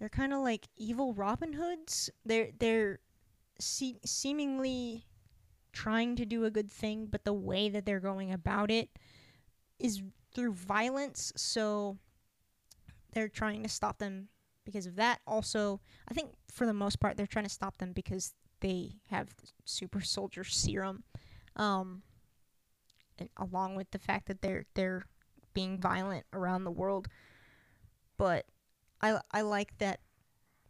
[0.02, 2.10] they're kind of like evil Robin Hoods.
[2.24, 2.98] They're they're
[3.58, 5.06] se- seemingly
[5.72, 8.90] trying to do a good thing, but the way that they're going about it
[9.78, 10.02] is
[10.34, 11.32] through violence.
[11.36, 11.98] So
[13.12, 14.28] they're trying to stop them
[14.64, 15.20] because of that.
[15.26, 19.34] Also, I think for the most part, they're trying to stop them because they have
[19.64, 21.04] super soldier serum,
[21.56, 22.02] um,
[23.36, 25.04] along with the fact that they're they're
[25.54, 27.08] being violent around the world.
[28.16, 28.46] But
[29.00, 30.00] I I like that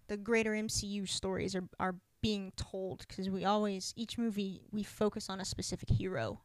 [0.09, 5.28] the greater MCU stories are are being told because we always each movie we focus
[5.28, 6.40] on a specific hero.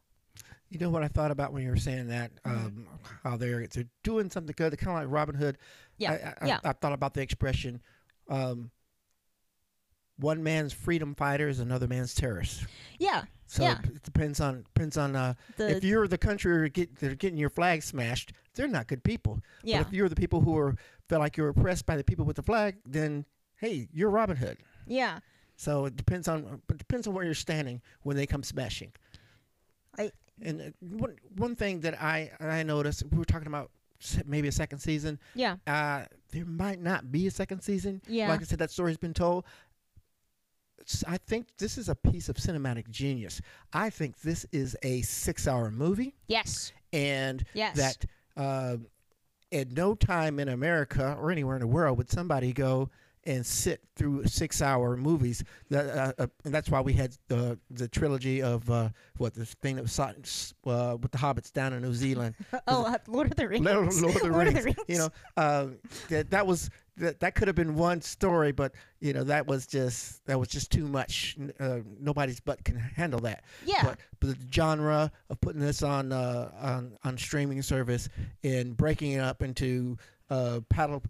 [0.68, 2.30] You know what I thought about when you were saying that?
[2.42, 2.50] Mhm.
[2.50, 2.86] Um,
[3.22, 4.72] how they're they're doing something good.
[4.72, 5.56] They're kind of like Robin Hood.
[5.96, 6.60] Yeah, I, I, yeah.
[6.62, 7.80] I, thought about the expression,
[8.28, 8.70] um,
[10.18, 12.66] "One man's freedom fighter is another man's terrorist."
[12.98, 13.78] Yeah, So Yeah.
[13.84, 17.38] it depends on depends on uh, the if you're the country get, that are getting
[17.38, 19.40] your flag smashed, they're not good people.
[19.62, 20.76] yeah But if you're the people who are
[21.08, 23.24] feel like you're oppressed by the people with the flag, then
[23.56, 24.58] hey, you're Robin Hood.
[24.86, 25.20] yeah
[25.60, 28.92] So it depends on it depends on where you're standing when they come smashing.
[29.98, 33.70] I- and uh, one one thing that I I noticed we were talking about
[34.24, 35.18] maybe a second season.
[35.34, 38.00] yeah Uh, there might not be a second season.
[38.06, 39.44] yeah Like I said, that story's been told.
[41.06, 43.40] I think this is a piece of cinematic genius.
[43.72, 48.04] I think this is a six-hour movie, yes and yes that
[48.36, 48.76] uh,
[49.52, 52.88] at no time in America or anywhere in the world would somebody go
[53.28, 55.44] and sit through six-hour movies.
[55.70, 58.88] That, uh, uh, and that's why we had the the trilogy of uh,
[59.18, 60.16] what the thing that was shot
[60.66, 62.34] uh, with the hobbits down in New Zealand.
[62.66, 64.58] oh uh, Lord of the Rings Lord, Lord of the Lord Rings.
[64.58, 65.66] of the Rings You know, uh,
[66.08, 69.66] that that was that that could have been one story, but you know that was
[69.66, 71.36] just that was just too much.
[71.60, 73.44] Uh, nobody's butt can handle that.
[73.64, 78.08] yeah But, but the genre of putting this on uh, on on streaming service
[78.42, 79.96] and breaking it up into
[80.30, 80.60] uh,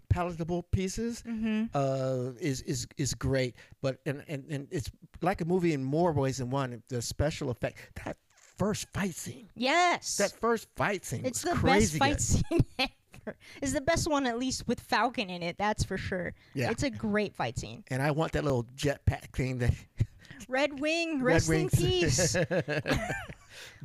[0.09, 1.65] palatable pieces mm-hmm.
[1.73, 3.55] uh, is is is great.
[3.81, 4.89] But and, and and it's
[5.21, 6.81] like a movie in more ways than one.
[6.89, 8.17] The special effect that
[8.57, 12.61] first fight scene, yes that first fight scene, It's the crazy best fight good.
[12.61, 12.65] scene
[13.27, 13.37] ever.
[13.61, 15.57] It's the best one, at least with Falcon in it.
[15.57, 16.33] That's for sure.
[16.53, 16.71] Yeah.
[16.71, 17.83] It's a great fight scene.
[17.89, 19.73] and I want that little jetpack thing that
[20.47, 22.35] Red Wing, Red rest in peace.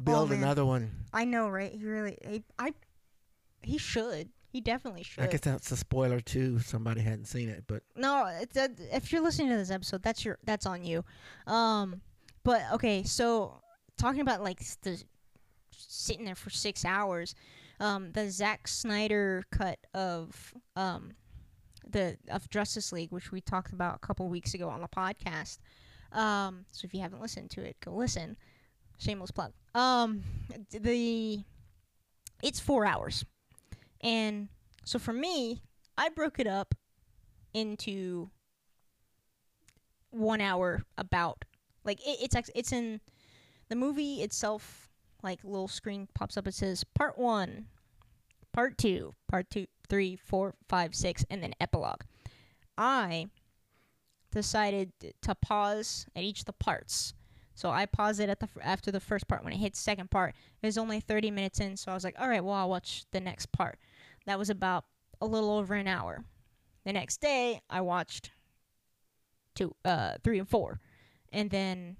[0.02, 0.38] Build man.
[0.38, 0.90] another one.
[1.12, 1.72] I know, right?
[1.72, 2.72] He really, he, I,
[3.62, 4.28] he should.
[4.54, 5.24] He definitely should.
[5.24, 6.60] I guess that's a spoiler too.
[6.60, 10.24] Somebody hadn't seen it, but No, it's a, if you're listening to this episode, that's
[10.24, 11.04] your that's on you.
[11.48, 12.00] Um,
[12.44, 13.60] but okay, so
[13.98, 15.02] talking about like the
[15.72, 17.34] sitting there for six hours,
[17.80, 21.14] um, the Zack Snyder cut of um,
[21.90, 25.58] the of Justice League, which we talked about a couple weeks ago on the podcast.
[26.12, 28.36] Um, so if you haven't listened to it, go listen.
[28.98, 29.52] Shameless plug.
[29.74, 30.22] Um,
[30.70, 31.42] the
[32.40, 33.24] it's four hours,
[34.04, 34.48] and
[34.84, 35.62] so for me,
[35.98, 36.74] I broke it up
[37.54, 38.30] into
[40.10, 41.44] one hour about
[41.84, 43.00] like it, it's it's in
[43.68, 44.88] the movie itself
[45.22, 46.46] like little screen pops up.
[46.46, 47.66] It says part one
[48.52, 52.02] part two part two three four five six and then epilogue.
[52.76, 53.28] I
[54.32, 57.14] decided to pause at each of the parts.
[57.56, 59.44] So i paused it at the after the first part.
[59.44, 61.76] When it hit second part it was only 30 minutes in.
[61.76, 63.78] So i was like all right well i'll watch the next part
[64.26, 64.84] that was about
[65.20, 66.24] a little over an hour.
[66.84, 68.30] The next day i watched
[69.54, 70.80] two uh three and four.
[71.32, 71.96] And then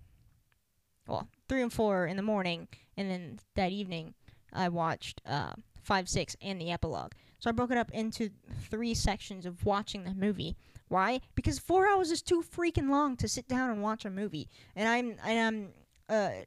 [1.07, 4.15] well three and four in the morning and then that evening
[4.53, 7.13] i watched uh five six and the epilogue.
[7.39, 8.31] So i broke it up into
[8.71, 10.57] three sections of watching the movie.
[10.89, 11.21] Why?
[11.35, 14.49] Because four hours is too freaking long to sit down and watch a movie.
[14.77, 15.73] And i'm and
[16.09, 16.45] i'm uh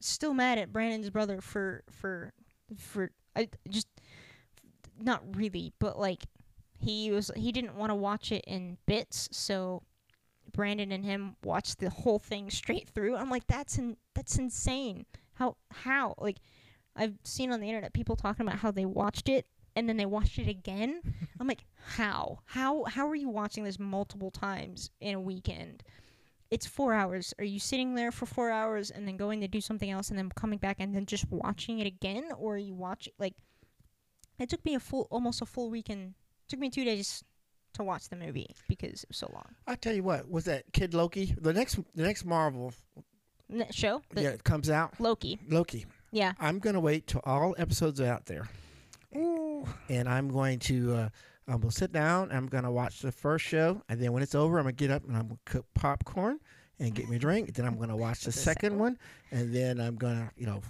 [0.00, 2.32] still mad at brandon's brother for for
[2.76, 3.86] for i just
[5.02, 6.24] not really but like
[6.78, 9.82] he was he didn't want to watch it in bits so
[10.52, 13.16] Brandon and him watched the whole thing straight through.
[13.16, 15.06] I'm like, that's in, that's insane.
[15.34, 16.38] How how like
[16.96, 20.06] I've seen on the internet people talking about how they watched it and then they
[20.06, 21.00] watched it again.
[21.40, 25.82] I'm like, how how how are you watching this multiple times in a weekend?
[26.50, 27.32] It's four hours.
[27.38, 30.18] Are you sitting there for four hours and then going to do something else and
[30.18, 33.34] then coming back and then just watching it again, or are you watching like?
[34.40, 36.14] It took me a full, almost a full weekend.
[36.48, 37.22] Took me two days
[37.74, 39.44] to watch the movie because it was so long.
[39.66, 41.34] I tell you what, was that Kid Loki?
[41.40, 42.72] The next the next Marvel
[43.52, 45.38] N- show yeah it comes out Loki.
[45.48, 45.86] Loki.
[46.10, 46.32] Yeah.
[46.40, 48.48] I'm gonna wait till all episodes are out there,
[49.16, 49.66] Ooh.
[49.88, 51.08] and I'm going to uh,
[51.46, 52.32] I'm gonna sit down.
[52.32, 55.04] I'm gonna watch the first show, and then when it's over, I'm gonna get up
[55.06, 56.40] and I'm gonna cook popcorn
[56.80, 57.54] and get me a drink.
[57.54, 58.98] Then I'm gonna watch the The second second one,
[59.30, 60.62] and then I'm gonna you know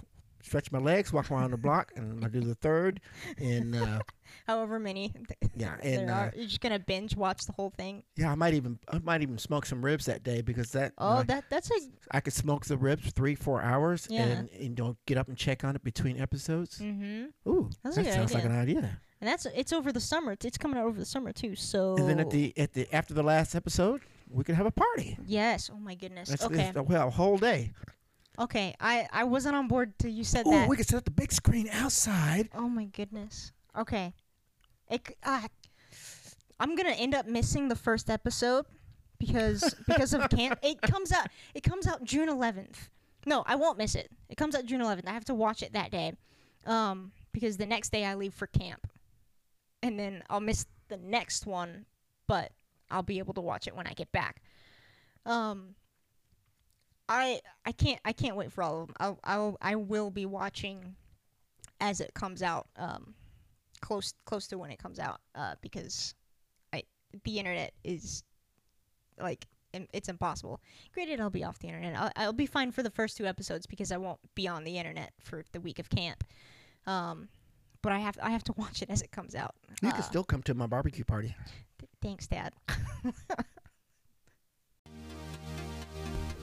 [0.43, 2.99] stretch my legs, walk around the block, and I do the third.
[3.37, 3.99] And uh,
[4.47, 5.13] However many
[5.55, 8.03] yeah, there and are, uh, you're just gonna binge watch the whole thing.
[8.15, 11.07] yeah, I might even I might even smoke some ribs that day because that Oh,
[11.17, 11.75] uh, that that's a
[12.11, 14.23] I could smoke the ribs three four hours Yeah.
[14.23, 16.79] and, and don't get up and check on it between episodes.
[16.79, 17.25] mm-hmm.
[17.49, 18.99] Ooh, That's that sounds like an idea.
[19.19, 20.35] And that's it's over the summer.
[20.43, 21.55] It's coming out over the summer too.
[21.55, 24.71] So And then at the at the after the last episode, we could have a
[24.71, 25.17] party.
[25.25, 25.69] yes.
[25.71, 26.29] Oh my goodness.
[26.29, 26.55] That's okay.
[26.55, 27.73] that's- well, a whole day.
[28.39, 28.75] Okay.
[28.79, 30.49] I I wasn't on board till you said that.
[30.49, 30.69] Oh, that.
[30.69, 32.49] we could set up the big screen outside.
[32.53, 33.51] Oh my goodness.
[33.77, 34.13] Okay.
[34.89, 35.47] It, c- ah,
[36.59, 38.65] I'm gonna end up missing the first episode
[39.19, 40.59] because because of camp.
[40.61, 41.27] It comes out.
[41.53, 42.89] It comes out June 11th.
[43.25, 44.09] No, I won't miss it.
[44.29, 45.07] It comes out June 11th.
[45.07, 46.13] I have to watch it that day,
[46.65, 48.87] um, because the next day I leave for camp,
[49.83, 51.85] and then I'll miss the next one,
[52.27, 52.51] but
[52.89, 54.41] I'll be able to watch it when I get back.
[55.25, 55.75] Um.
[57.11, 58.95] I I can't I can't wait for all of them.
[58.99, 60.95] I'll, I'll I will be watching
[61.79, 63.13] as it comes out um
[63.81, 66.13] close close to when it comes out uh because
[66.71, 66.83] i
[67.23, 68.23] the internet is
[69.19, 70.61] like it's impossible.
[70.93, 71.97] Granted i'll be off the internet.
[71.99, 74.77] I'll, I'll be fine for the first two episodes because i won't be on the
[74.77, 76.23] internet for the week of camp.
[76.87, 77.27] Um
[77.81, 79.55] but i have i have to watch it as it comes out.
[79.81, 81.35] You Uh, can still come to my barbecue party.
[81.79, 82.53] th- thanks dad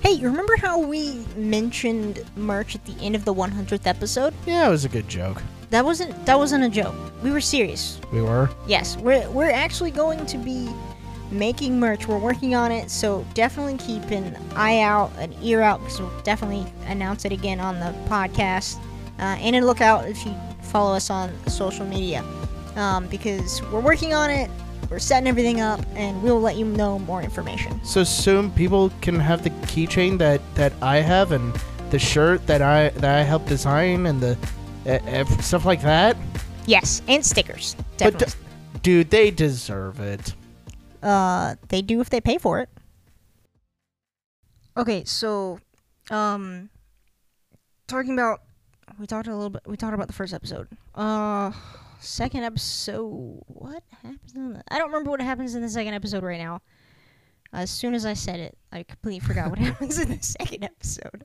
[0.03, 4.67] hey you remember how we mentioned merch at the end of the 100th episode Yeah,
[4.67, 5.43] it was a good joke.
[5.71, 8.49] that wasn't that wasn't a joke we were serious We were.
[8.67, 10.71] Yes, we're we're actually going to be
[11.31, 12.07] making merch.
[12.09, 16.21] We're working on it, so definitely keep an eye out, an ear out, because we'll
[16.23, 18.79] definitely announce it again on the podcast.
[19.19, 20.33] Uh, and a lookout if you
[20.63, 22.25] follow us on social media,
[22.77, 24.49] um, because we're working on it.
[24.91, 27.79] We're setting everything up, and we'll let you know more information.
[27.85, 31.53] So soon people can have the keychain that that I have and
[31.91, 34.37] the shirt that I that I helped design and the
[34.87, 36.17] uh, ev- stuff like that.
[36.67, 37.77] Yes, and stickers.
[37.99, 38.27] But d-
[38.83, 40.35] dude, they deserve it.
[41.03, 42.69] uh they do if they pay for it
[44.77, 45.61] okay so
[46.11, 46.69] um
[47.87, 48.41] talking about
[48.99, 51.53] we talked a little bit we talked about the first episode uh
[52.01, 56.23] second episode what happens in the, i don't remember what happens in the second episode
[56.23, 56.61] right now
[57.53, 61.25] as soon as i said it i completely forgot what happens in the second episode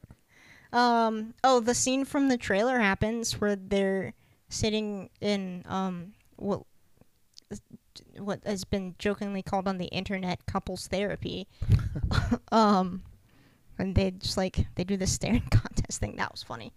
[0.72, 4.14] um oh the scene from the trailer happens where they're
[4.50, 6.64] sitting in um what
[8.20, 11.48] what has been jokingly called on the internet couples therapy.
[12.52, 13.04] um,
[13.78, 16.16] and they just like they do this staring contest thing.
[16.18, 16.74] That was funny.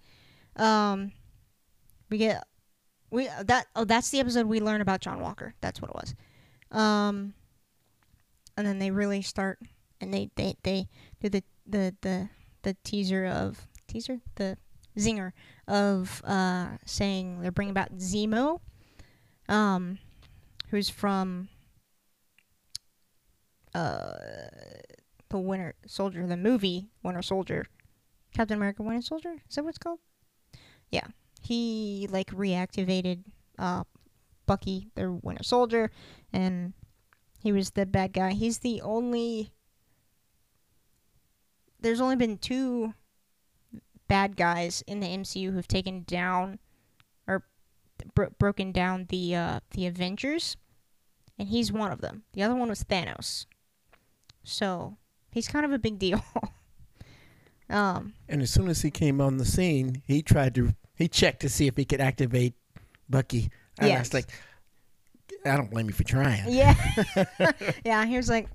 [0.56, 1.12] Um,
[2.10, 2.44] we get
[3.10, 5.54] we that oh that's the episode we learn about John Walker.
[5.60, 6.14] That's what it was.
[6.70, 7.34] Um,
[8.56, 9.58] and then they really start
[10.00, 10.88] and they they they
[11.20, 12.28] do the the the
[12.62, 14.56] the teaser of teaser the
[14.98, 15.32] zinger
[15.68, 18.60] of uh saying they're bringing about Zemo.
[19.48, 19.98] Um,
[20.70, 21.48] who's from
[23.74, 24.14] uh
[25.28, 27.66] the Winter Soldier, the movie Winter Soldier,
[28.34, 29.36] Captain America Winter Soldier.
[29.48, 29.98] Is that what it's called?
[30.90, 31.06] Yeah,
[31.46, 33.20] he like reactivated
[33.58, 33.84] uh
[34.46, 35.90] Bucky, the Winter Soldier,
[36.32, 36.72] and
[37.42, 38.32] he was the bad guy.
[38.32, 39.52] He's the only.
[41.80, 42.94] There's only been two
[44.08, 46.58] bad guys in the MCU who've taken down
[47.26, 47.44] or
[48.14, 50.56] bro- broken down the uh, the Avengers,
[51.38, 52.22] and he's one of them.
[52.32, 53.46] The other one was Thanos.
[54.44, 54.96] So
[55.32, 56.24] he's kind of a big deal.
[57.70, 61.40] um, And as soon as he came on the scene, he tried to he checked
[61.40, 62.54] to see if he could activate
[63.08, 63.50] Bucky.
[63.78, 64.26] And I was like,
[65.44, 66.42] I don't blame you for trying.
[66.48, 66.74] yeah,
[67.84, 68.04] yeah.
[68.04, 68.48] He was like,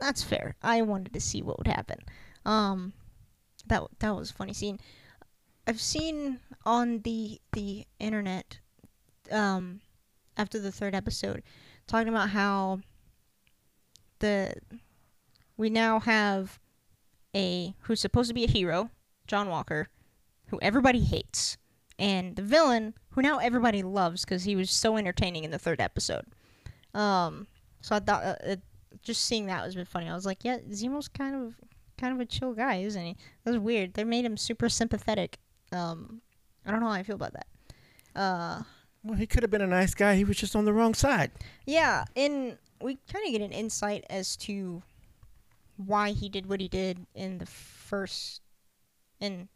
[0.00, 1.98] "That's fair." I wanted to see what would happen.
[2.44, 2.92] Um,
[3.66, 4.78] that that was a funny scene.
[5.66, 8.58] I've seen on the the internet,
[9.30, 9.80] um,
[10.36, 11.42] after the third episode,
[11.86, 12.80] talking about how
[14.18, 14.52] the
[15.56, 16.58] we now have
[17.34, 18.90] a who's supposed to be a hero,
[19.26, 19.88] John Walker,
[20.48, 21.56] who everybody hates,
[22.00, 25.80] and the villain who now everybody loves because he was so entertaining in the third
[25.80, 26.24] episode.
[26.94, 27.46] Um,
[27.80, 28.60] so I thought uh, it,
[29.02, 30.08] just seeing that was a bit funny.
[30.08, 31.54] I was like, yeah, Zemo's kind of
[31.98, 33.16] kind of a chill guy, isn't he?
[33.44, 33.94] That was weird.
[33.94, 35.38] They made him super sympathetic.
[35.72, 36.20] Um,
[36.66, 37.46] I don't know how I feel about that.
[38.16, 38.62] Uh,
[39.04, 40.16] Well, he could have been a nice guy.
[40.16, 41.30] He was just on the wrong side.
[41.66, 44.82] yeah, and we kind of get an insight as to
[45.76, 48.40] why he did what he did in the first
[49.20, 49.48] in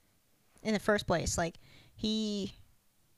[0.62, 1.36] in the first place.
[1.38, 1.56] Like
[1.94, 2.54] he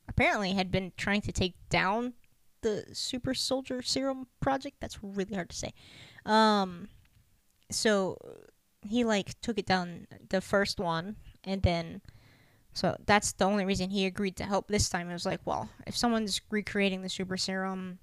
[0.09, 2.15] apparently had been trying to take down
[2.63, 4.77] the super soldier serum project.
[4.81, 5.73] That's really hard to say.
[6.25, 6.89] Um
[7.71, 8.17] so
[8.89, 12.03] he like took it down the first one and then
[12.75, 15.09] So that's the only reason he agreed to help this time.
[15.11, 17.99] It was like, well, if someone's recreating the super serum,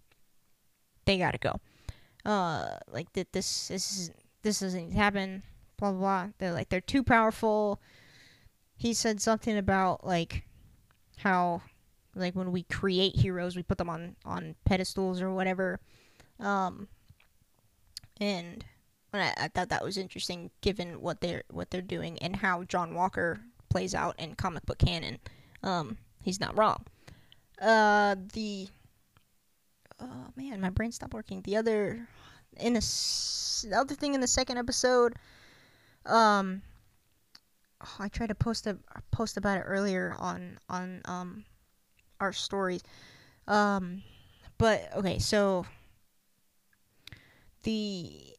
[1.05, 1.59] they gotta go.
[2.25, 4.11] Uh, like that this this is
[4.41, 5.43] this doesn't happen.
[5.77, 6.27] Blah blah blah.
[6.37, 7.81] They're like they're too powerful.
[8.77, 10.45] He said something about like
[11.17, 11.61] how
[12.15, 15.79] like when we create heroes, we put them on on pedestals or whatever.
[16.39, 16.87] Um,
[18.19, 18.63] and
[19.13, 22.93] I, I thought that was interesting given what they're what they're doing and how John
[22.93, 25.19] Walker plays out in comic book canon.
[25.63, 26.85] Um, he's not wrong.
[27.61, 28.67] Uh, the
[29.99, 31.41] oh man, my brain stopped working.
[31.41, 32.07] The other
[32.57, 35.15] in the, the other thing in the second episode,
[36.05, 36.61] um,
[37.83, 38.77] oh, I tried to post a
[39.11, 41.45] post about it earlier on on um
[42.19, 42.81] our stories.
[43.47, 44.03] Um,
[44.57, 45.65] but okay, so
[47.63, 48.35] the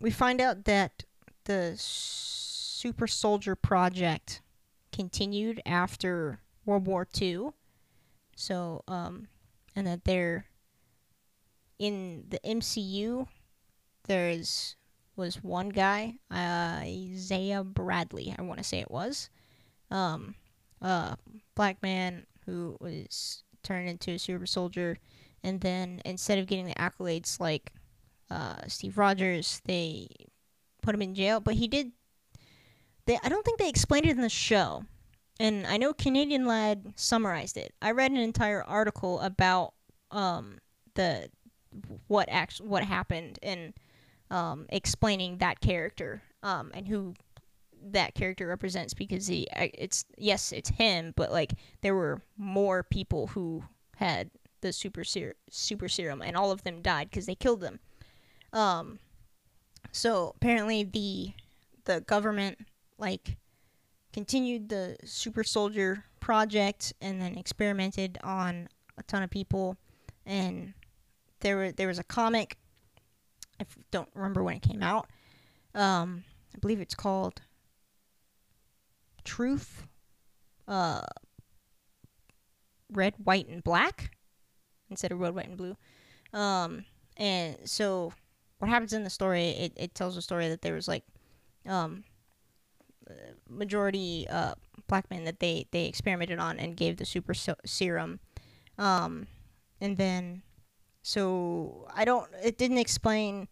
[0.00, 1.04] we find out that
[1.44, 4.40] the super soldier project
[4.92, 7.48] continued after World War II.
[8.36, 9.28] So, um,
[9.76, 10.46] and that they're
[11.78, 13.26] in the MCU.
[14.04, 14.76] There's
[15.16, 19.30] was one guy, uh, Isaiah Bradley, I want to say it was,
[19.90, 20.34] um,
[20.82, 21.14] uh,
[21.54, 24.98] black man who was turned into a super soldier,
[25.42, 27.72] and then instead of getting the accolades like
[28.30, 30.08] uh, Steve Rogers, they
[30.82, 31.40] put him in jail.
[31.40, 31.92] But he did.
[33.06, 34.84] They I don't think they explained it in the show,
[35.40, 37.74] and I know Canadian Lad summarized it.
[37.82, 39.74] I read an entire article about
[40.10, 40.58] um,
[40.94, 41.28] the
[42.06, 43.74] what act what happened and
[44.30, 47.14] um, explaining that character um, and who
[47.86, 51.52] that character represents because he it's yes it's him but like
[51.82, 53.62] there were more people who
[53.96, 54.30] had
[54.62, 57.78] the super ser- super serum and all of them died because they killed them.
[58.52, 58.98] Um
[59.92, 61.32] so apparently the
[61.84, 62.58] the government
[62.98, 63.36] like
[64.12, 69.76] continued the super soldier project and then experimented on a ton of people.
[70.24, 70.72] And
[71.40, 72.56] there were there was a comic
[73.64, 75.08] I don't remember when it came out.
[75.74, 77.40] Um I believe it's called
[79.24, 79.86] Truth
[80.66, 81.02] uh
[82.92, 84.10] red white and black
[84.90, 85.76] instead of red white and blue.
[86.32, 86.84] Um
[87.16, 88.12] and so
[88.58, 91.04] what happens in the story it, it tells a story that there was like
[91.66, 92.04] um
[93.48, 94.54] majority uh
[94.88, 98.20] black men that they they experimented on and gave the super serum.
[98.78, 99.26] Um
[99.80, 100.42] and then
[101.04, 103.46] so i don't it didn't explain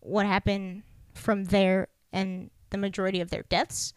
[0.00, 0.82] what happened
[1.14, 3.94] from there and the majority of their deaths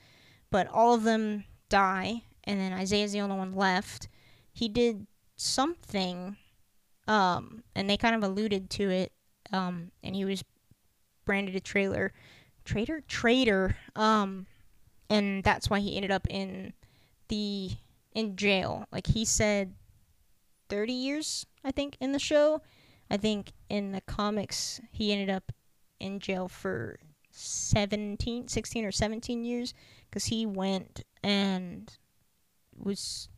[0.51, 4.07] but all of them die and then isaiah's the only one left.
[4.53, 5.05] He did
[5.36, 6.38] something
[7.07, 9.11] um and they kind of alluded to it
[9.51, 10.43] um and he was
[11.25, 12.13] branded a trailer
[12.65, 14.45] traitor traitor um
[15.09, 16.73] and that's why he ended up in
[17.30, 17.71] the
[18.13, 18.86] in jail.
[18.91, 19.73] Like he said
[20.70, 22.61] 30 years i think in the show.
[23.09, 25.53] I think in the comics he ended up
[25.97, 26.99] in jail for
[27.32, 29.74] 17 16 or 17 years
[30.09, 31.97] because he went and
[32.78, 33.30] was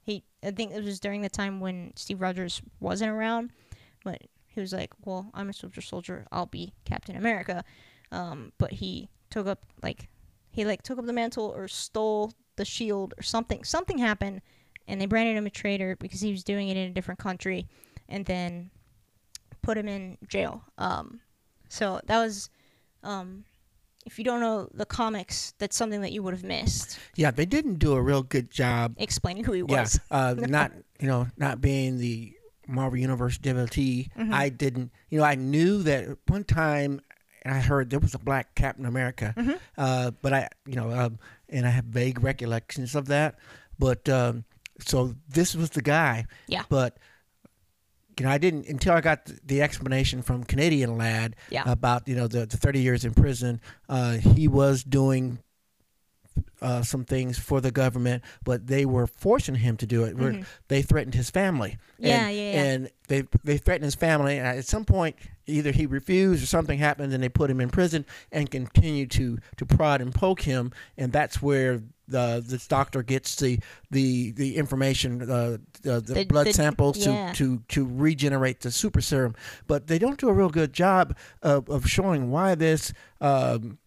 [0.00, 3.52] he i think it was during the time when steve rogers wasn't around
[4.02, 6.26] but he was like well i'm a soldier soldier.
[6.32, 7.64] I'll be captain america.
[8.10, 10.08] Um, but he took up like
[10.50, 13.64] he like took up the mantle or stole the shield or something.
[13.64, 14.40] Something happened
[14.88, 17.68] and they branded him a traitor because he was doing it in a different country
[18.08, 18.70] and then
[19.62, 21.20] put him in jail um,
[21.68, 22.50] so that was
[23.04, 23.44] um,
[24.06, 27.46] if you don't know the comics that's something that you would have missed Yeah, they
[27.46, 28.94] didn't do a real good job.
[28.96, 32.32] explaining who he Yeah, was uh, not you know not being the
[32.66, 34.10] Marvel Universe devotee.
[34.18, 34.34] Mm-hmm.
[34.34, 34.90] I didn't.
[35.08, 37.00] You know, I knew that one time,
[37.46, 39.52] I heard there was a black Captain America, Mm-hmm.
[39.78, 41.18] uh, but I you know, um,
[41.48, 43.36] and I have vague recollections of that.
[43.78, 44.44] But um,
[44.84, 46.26] so this was the guy.
[46.46, 46.64] Yeah.
[46.68, 46.98] But
[48.18, 51.62] you know, I didn't until I got the, explanation from Canadian Lad Yeah.
[51.66, 53.60] about you know the, the 30 years in prison.
[53.88, 55.38] Uh, he was doing
[56.60, 60.16] uh, some things for the government, but they were forcing him to do it.
[60.16, 61.78] Where They threatened his family.
[61.94, 62.06] Mm-hmm.
[62.06, 62.62] Yeah, and, yeah, yeah.
[62.62, 64.38] And they they threatened his family.
[64.38, 65.16] And at some point,
[65.46, 69.38] either he refused or something happened, and they put him in prison and continued to
[69.56, 70.72] to prod and poke him.
[70.96, 76.24] And that's where the this doctor gets the the the information, uh, the, the, The-
[76.24, 77.32] blood the- samples yeah.
[77.34, 79.34] to to to regenerate the super serum.
[79.66, 82.92] But they don't do a real good job of, of showing why this.
[83.20, 83.78] Um,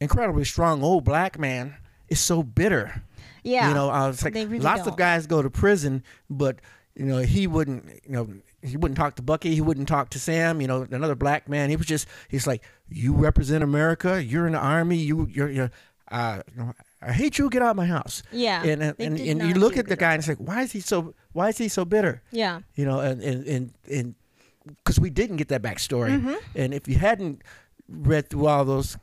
[0.00, 1.76] incredibly strong old black man
[2.08, 3.02] is so bitter.
[3.44, 4.98] yeah You know, I was like, really lots of don't.
[4.98, 6.56] guys go to prison, but
[6.96, 7.86] you know, he wouldn't.
[8.04, 8.28] You know,
[8.60, 9.54] he wouldn't talk to Bucky.
[9.54, 10.60] He wouldn't talk to Sam.
[10.60, 11.70] You know, another black man.
[11.70, 12.06] He was just.
[12.28, 14.22] He's like, you represent America.
[14.22, 14.96] You're in the army.
[14.96, 15.70] You, you're, you're.
[16.10, 16.72] Uh, you know,
[17.04, 17.50] I hate you.
[17.50, 18.22] Get out of my house.
[18.32, 18.62] Yeah.
[18.62, 20.80] And and, and, and you look at the guy and it's like, why is he
[20.80, 21.14] so?
[21.32, 22.22] Why is he so bitter?
[22.30, 22.60] Yeah.
[22.74, 24.14] You know, and and and and
[24.84, 26.34] because we didn't get that backstory, Mm-hmm.
[26.54, 27.42] and if you hadn't
[27.88, 28.96] read through all those,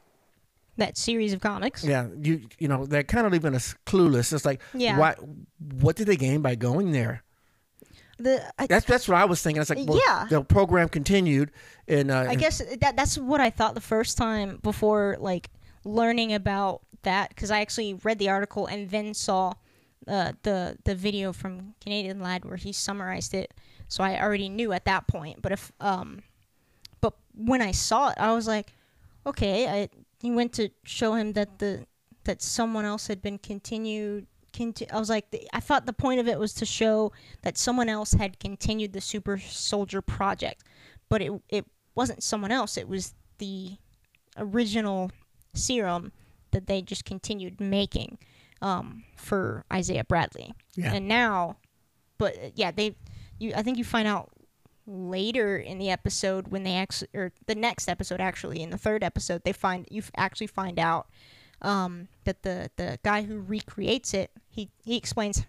[0.77, 1.83] That series of comics.
[1.83, 4.31] yeah, you you know, they're kind of leaving us clueless.
[4.31, 4.97] It's like, Yeah.
[4.97, 5.15] why?
[5.81, 7.23] What did they gain by going there?
[8.17, 9.61] The I, That's that's what I was thinking.
[9.61, 10.27] It's like, well, Yeah.
[10.29, 11.51] the program continued,
[11.87, 15.49] and uh, I guess that that's what I thought the first time before like
[15.83, 19.53] learning about that because I actually read the article and then saw
[20.07, 23.53] uh, the the video from Canadian Lad where he summarized it.
[23.87, 25.41] So I already knew at that point.
[25.41, 26.23] But if um,
[27.01, 28.73] but when I saw it, I was like,
[29.25, 29.67] okay.
[29.67, 31.85] I he went to show him that the
[32.25, 34.27] that someone else had been continued.
[34.51, 37.11] Conti- I was like, the, I thought the point of it was to show
[37.43, 40.63] that someone else had continued the Super Soldier project,
[41.07, 41.65] but it it
[41.95, 42.77] wasn't someone else.
[42.77, 43.77] It was the
[44.37, 45.11] original
[45.53, 46.11] serum
[46.51, 48.17] that they just continued making
[48.61, 50.53] um, for Isaiah Bradley.
[50.75, 50.93] Yeah.
[50.93, 51.57] And now,
[52.17, 52.95] but uh, yeah, they,
[53.37, 54.29] you I think you find out
[54.85, 59.03] later in the episode when they actually, or the next episode actually, in the third
[59.03, 61.07] episode, they find you actually find out
[61.61, 65.45] um, that the the guy who recreates it, he he explains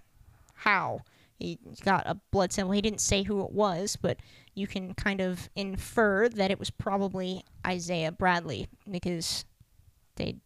[0.55, 1.01] how
[1.39, 2.73] he got a blood sample.
[2.73, 4.19] He didn't say who it was, but
[4.55, 9.47] you can kind of infer that it was probably Isaiah Bradley because
[10.17, 10.37] they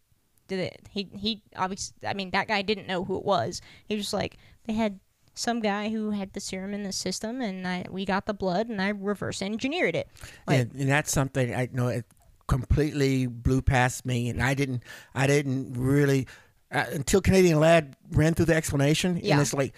[0.47, 0.81] did it.
[0.89, 1.95] He he obviously.
[2.07, 3.61] I mean, that guy didn't know who it was.
[3.87, 4.99] He was just like they had
[5.33, 8.69] some guy who had the serum in the system, and I we got the blood,
[8.69, 10.07] and I reverse engineered it.
[10.47, 12.05] Like, and, and that's something I know it
[12.47, 16.27] completely blew past me, and I didn't, I didn't really
[16.71, 19.33] uh, until Canadian Lad ran through the explanation, Yeah.
[19.33, 19.73] and it's like,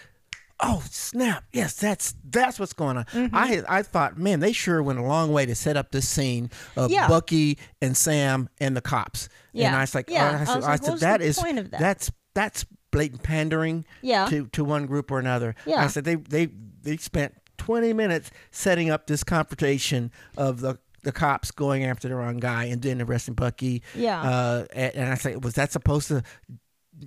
[0.59, 3.05] oh snap, yes, that's that's what's going on.
[3.05, 3.35] Mm-hmm.
[3.35, 6.49] I I thought, man, they sure went a long way to set up this scene
[6.75, 7.07] of Yeah.
[7.07, 9.29] Bucky and Sam and the cops.
[9.53, 9.67] yeah.
[9.67, 10.31] and I was like, Yeah.
[10.31, 11.79] oh, I I said, was I said what's that the is point of that?
[11.79, 14.25] that's that's blatant pandering Yeah.
[14.27, 15.55] to to one group or another.
[15.65, 15.83] Yeah.
[15.83, 16.47] I said they they
[16.81, 22.15] they spent 20 minutes setting up this confrontation of the the cops going after the
[22.15, 23.81] wrong guy and then arresting Bucky.
[23.95, 24.21] Yeah.
[24.21, 26.21] Uh, and, and I said, was that supposed to?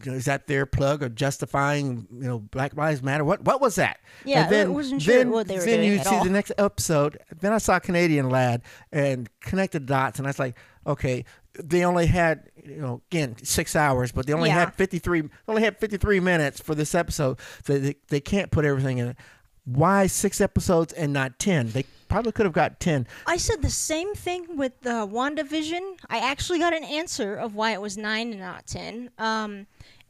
[0.04, 3.24] Is that their plug or justifying, you know, Black Lives Matter?
[3.24, 3.98] What what was that?
[4.24, 6.24] Yeah, and then, wasn't sure then, what they were then doing you at see all.
[6.24, 7.18] the next episode.
[7.40, 8.62] Then I saw Canadian Lad
[8.92, 11.24] and connected dots, and I was like, okay,
[11.60, 14.60] they only had, you know, again six hours, but they only Yeah.
[14.60, 15.28] had fifty three.
[15.48, 19.08] Only had fifty three minutes for this episode, so they they can't put everything in
[19.08, 19.16] it.
[19.64, 21.70] Why six episodes and not ten?
[21.70, 23.06] They probably could have got ten.
[23.26, 25.98] I said the same thing with uh, WandaVision.
[26.08, 29.10] I actually got an answer of why it was nine and not ten.
[29.18, 29.66] Um,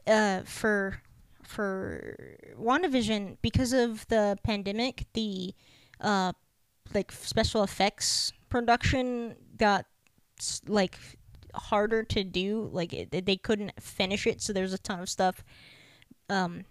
[0.07, 1.01] uh, for
[1.43, 2.15] for
[2.59, 5.53] WandaVision, because of the pandemic, the
[5.99, 6.31] uh,
[6.93, 9.85] like special effects production got
[10.67, 10.97] like
[11.53, 12.69] harder to do.
[12.71, 15.43] Like it, they couldn't finish it, so there's a ton of stuff.
[16.29, 16.65] Um,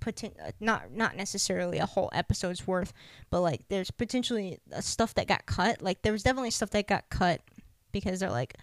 [0.00, 2.92] poten- uh, not not necessarily a whole episode's worth,
[3.30, 5.82] but like there's potentially uh, stuff that got cut.
[5.82, 7.40] Like there was definitely stuff that got cut
[7.92, 8.54] because they're like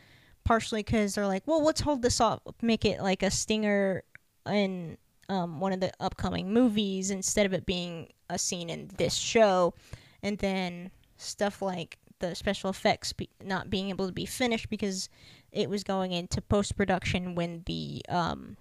[0.44, 4.04] partially because they're like, well, let's hold this up, make it like a stinger
[4.48, 9.16] in um, one of the upcoming movies instead of it being a scene in this
[9.16, 9.74] show,
[10.22, 15.10] and then stuff like the special effects be- not being able to be finished because
[15.52, 18.58] it was going into post production when the um,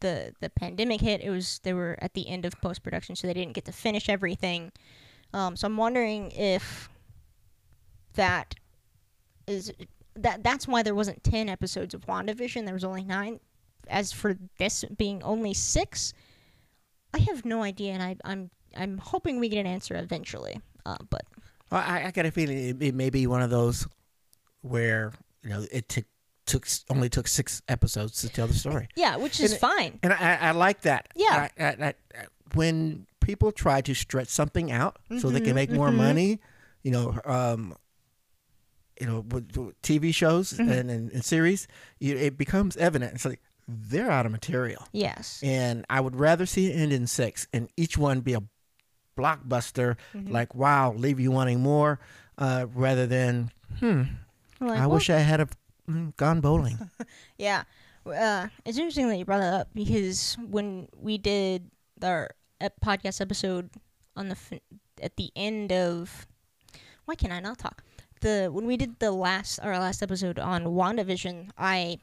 [0.00, 1.20] the the pandemic hit.
[1.20, 3.72] It was they were at the end of post production, so they didn't get to
[3.72, 4.72] finish everything.
[5.32, 6.88] Um, so I'm wondering if
[8.14, 8.54] that
[9.46, 9.72] is
[10.16, 12.64] that that's why there wasn't 10 episodes of WandaVision.
[12.64, 13.40] There was only 9.
[13.88, 16.14] As for this being only 6,
[17.12, 20.60] I have no idea and I I'm I'm hoping we get an answer eventually.
[20.86, 21.22] Uh, but
[21.70, 23.86] Well, I, I got a feeling it, it may be one of those
[24.62, 26.04] where you know it took
[26.46, 29.98] took only took six episodes to tell the story, yeah, which is And- fine.
[30.02, 31.08] and I, I like that.
[31.16, 31.48] Yeah.
[31.58, 31.94] I, I,
[32.54, 36.40] when people try to stretch something out so they Mm-hmm, can make more money,
[36.82, 37.74] you know, um,
[39.00, 39.22] you know,
[39.82, 40.70] TV shows Mm-hmm.
[40.70, 41.66] and, and, and series,
[41.98, 43.14] you, it becomes evident.
[43.14, 45.40] It's like they're out of material, Yes.
[45.42, 48.42] and I would rather see it end in six, and each one be a
[49.16, 50.30] blockbuster, Mm-hmm.
[50.32, 51.98] like wow, leave you wanting more,
[52.38, 54.02] uh, rather than hmm.
[54.60, 55.56] Like, I well, wish I had have
[55.88, 56.78] mm, gone bowling.
[57.38, 57.64] Yeah,
[58.06, 61.70] uh, it's interesting that you brought that up because when we did
[62.02, 62.30] our
[62.84, 63.70] podcast episode
[64.16, 64.60] on the fin-
[65.02, 66.26] at the end of
[67.04, 67.82] why can I not talk?
[68.20, 71.98] The when we did the last our last episode on WandaVision, I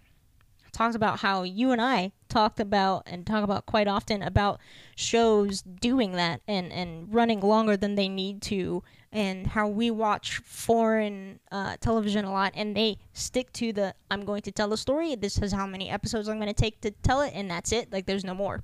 [0.72, 4.60] talked about how you and I talked about and talk about quite often about
[4.96, 10.38] shows doing that and and running longer than they need to and how we watch
[10.38, 14.78] foreign uh, television a lot and they stick to the I'm going to tell a
[14.78, 15.16] story.
[15.16, 17.92] This is how many episodes I'm going to take to tell it and that's it.
[17.92, 18.64] Like there's no more.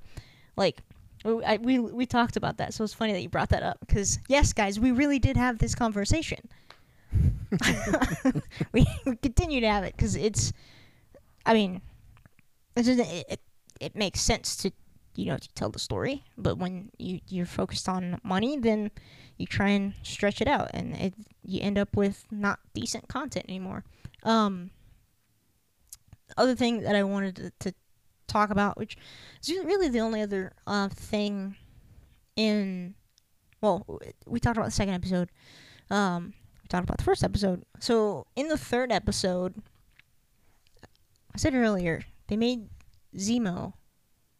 [0.56, 0.78] Like
[1.24, 2.72] we, I, we we talked about that.
[2.72, 5.58] So it's funny that you brought that up because yes guys we really did have
[5.58, 6.40] this conversation.
[8.72, 10.52] We, we continue to have it because it's
[11.44, 11.80] I mean
[12.86, 13.40] it, it,
[13.80, 14.70] it makes sense to
[15.18, 18.90] you know to tell the story but when you you're focused on money then
[19.36, 23.46] you try and stretch it out and it you end up with not decent content
[23.48, 23.84] anymore.
[24.22, 24.70] Um
[26.36, 27.74] other thing that i wanted to, to
[28.26, 28.96] talk about which
[29.42, 31.56] is really the only other uh thing
[32.36, 32.94] in
[33.60, 33.84] well
[34.26, 35.30] we talked about the second episode.
[35.90, 37.64] Um we talked about the first episode.
[37.80, 39.54] So in the third episode
[41.34, 42.68] i said earlier they made
[43.16, 43.72] zemo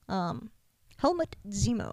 [0.08, 0.50] um
[0.98, 1.92] helmut zemo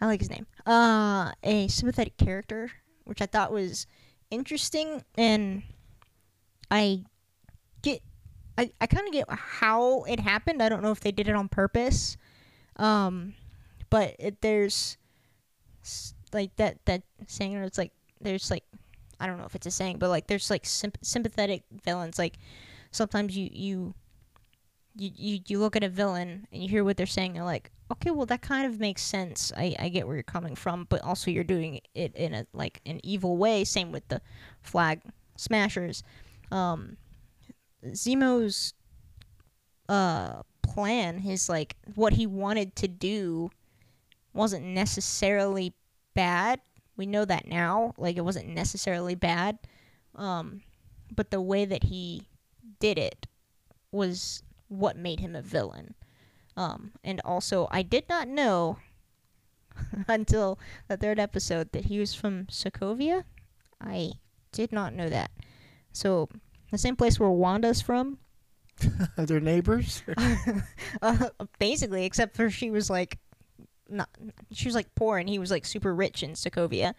[0.00, 0.46] I like his name.
[0.66, 2.70] Uh, a sympathetic character,
[3.04, 3.86] which I thought was
[4.30, 5.62] interesting, and
[6.70, 7.04] I
[7.82, 8.02] get,
[8.58, 10.62] I, I kind of get how it happened.
[10.62, 12.16] I don't know if they did it on purpose,
[12.76, 13.34] um,
[13.88, 14.98] but it, there's
[16.32, 17.54] like that that saying.
[17.56, 18.64] It's like there's like
[19.20, 22.18] I don't know if it's a saying, but like there's like symp- sympathetic villains.
[22.18, 22.36] Like
[22.90, 23.94] sometimes you you.
[24.96, 27.70] You, you, you look at a villain and you hear what they're saying, you're like,
[27.90, 29.52] okay, well that kind of makes sense.
[29.56, 32.80] I, I get where you're coming from, but also you're doing it in a like
[32.86, 33.64] an evil way.
[33.64, 34.20] Same with the
[34.62, 35.00] flag
[35.36, 36.02] smashers.
[36.50, 36.96] Um,
[37.92, 38.74] Zemo's
[39.88, 43.50] uh plan, his like what he wanted to do,
[44.32, 45.74] wasn't necessarily
[46.14, 46.60] bad.
[46.96, 47.94] We know that now.
[47.98, 49.58] Like it wasn't necessarily bad.
[50.14, 50.62] Um,
[51.14, 52.28] but the way that he
[52.78, 53.26] did it
[53.90, 55.94] was what made him a villain.
[56.56, 58.78] Um, and also, I did not know
[60.08, 60.58] until
[60.88, 63.24] the third episode that he was from Sokovia.
[63.80, 64.12] I
[64.52, 65.30] did not know that.
[65.92, 66.28] So,
[66.70, 68.18] the same place where Wanda's from,
[69.16, 70.02] Their neighbors.
[71.02, 73.18] uh, basically, except for she was like,
[73.88, 74.08] not
[74.50, 76.94] she was like poor and he was like super rich in Sokovia.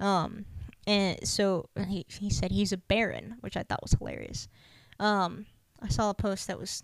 [0.00, 0.46] Um,
[0.86, 4.48] and so he he said he's a baron, which I thought was hilarious.
[4.98, 5.46] Um,
[5.80, 6.82] I saw a post that was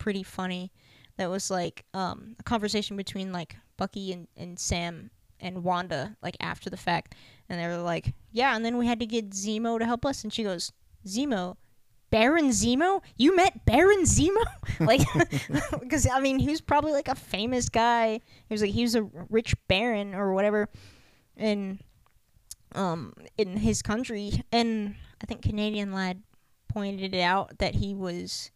[0.00, 0.72] pretty funny.
[1.18, 6.36] That was like um, a conversation between like Bucky and, and Sam and Wanda, like
[6.40, 7.14] after the fact,
[7.48, 10.24] and they were like, "Yeah," and then we had to get Zemo to help us,
[10.24, 10.72] and she goes,
[11.06, 11.56] "Zemo."
[12.10, 13.02] Baron Zemo?
[13.16, 14.42] You met Baron Zemo?
[14.80, 15.02] like,
[15.80, 18.20] because I mean, he was probably like a famous guy.
[18.48, 20.68] He was like he was a rich baron or whatever,
[21.36, 21.78] in
[22.74, 24.42] um in his country.
[24.50, 26.22] And I think Canadian lad
[26.68, 28.50] pointed it out that he was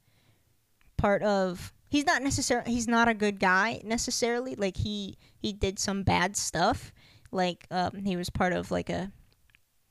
[1.05, 1.71] part of.
[1.91, 2.73] He's not necessarily.
[2.73, 4.55] He's not a good guy necessarily.
[4.55, 6.93] Like he he did some bad stuff.
[7.31, 9.13] Like um he was part of like a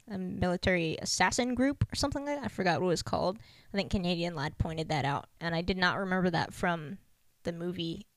[0.10, 2.46] a military assassin group or something like that.
[2.46, 3.38] I forgot what it was called.
[3.72, 6.98] I think Canadian Lad pointed that out, and I did not remember that from
[7.44, 8.08] the movie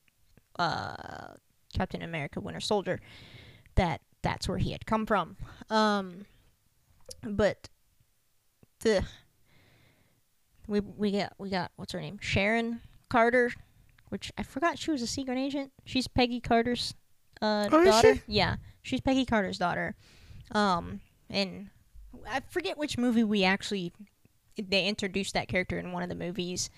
[0.57, 1.33] uh,
[1.71, 2.99] Captain America: Winter Soldier.
[3.75, 5.37] That that's where he had come from.
[5.69, 6.25] Um,
[7.23, 7.69] but
[8.79, 9.05] the
[10.67, 13.51] we we got we got what's her name Sharon Carter,
[14.09, 15.71] which I forgot she was a secret agent.
[15.85, 16.93] She's Peggy Carter's
[17.41, 18.15] uh, Oh, daughter.
[18.15, 18.21] she?
[18.27, 19.95] Yeah, she's Peggy Carter's daughter.
[20.51, 21.69] Um, and
[22.29, 23.93] I forget which movie we actually
[24.57, 26.69] they introduced that character in one of the movies.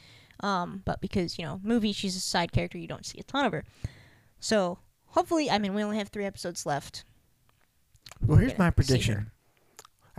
[0.41, 3.45] Um, but because you know, movie she's a side character, you don't see a ton
[3.45, 3.65] of her.
[4.39, 7.03] So hopefully, I mean, we only have three episodes left.
[8.25, 9.31] Well, here's my prediction.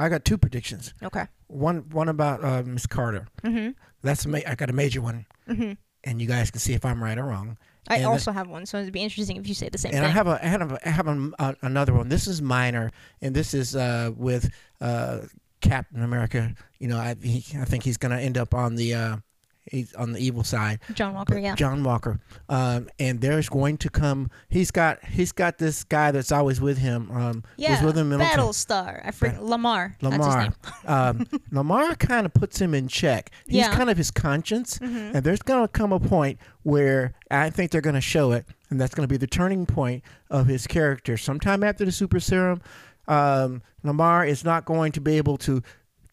[0.00, 0.94] I got two predictions.
[1.02, 1.26] Okay.
[1.48, 3.26] One one about uh, Miss Carter.
[3.42, 3.70] Mm-hmm.
[4.02, 5.72] That's ma- I got a major one, Mm-hmm.
[6.04, 7.58] and you guys can see if I'm right or wrong.
[7.88, 9.92] I And the- also have one, so it'd be interesting if you say the same
[9.92, 10.10] and thing.
[10.10, 12.08] I have a I have a, I have a, uh, another one.
[12.08, 12.90] This is minor,
[13.20, 15.20] and this is uh, with uh,
[15.60, 16.54] Captain America.
[16.78, 19.16] You know, I he, I think he's gonna end up on the uh,
[19.64, 20.80] he's on the evil side.
[20.94, 21.54] John Walker, yeah.
[21.54, 24.30] John Walker, um, and there's going to come.
[24.48, 27.10] He's got he's got this guy that's always with him.
[27.10, 28.10] Um, Yeah, with him.
[28.10, 29.00] Battlestar.
[29.06, 29.94] I forget Lemar.
[30.00, 30.42] That's his Lemar.
[30.42, 30.54] name.
[30.86, 31.18] um,
[31.52, 33.30] Lemar kind of puts him in check.
[33.46, 33.74] He's Yeah.
[33.74, 35.14] kind of his conscience, Mhm.
[35.14, 38.46] and there's going to come a point where I think they're going to show it,
[38.70, 41.16] and that's going to be the turning point of his character.
[41.16, 42.60] Sometime after the super serum,
[43.08, 45.62] um, Lemar is not going to be able to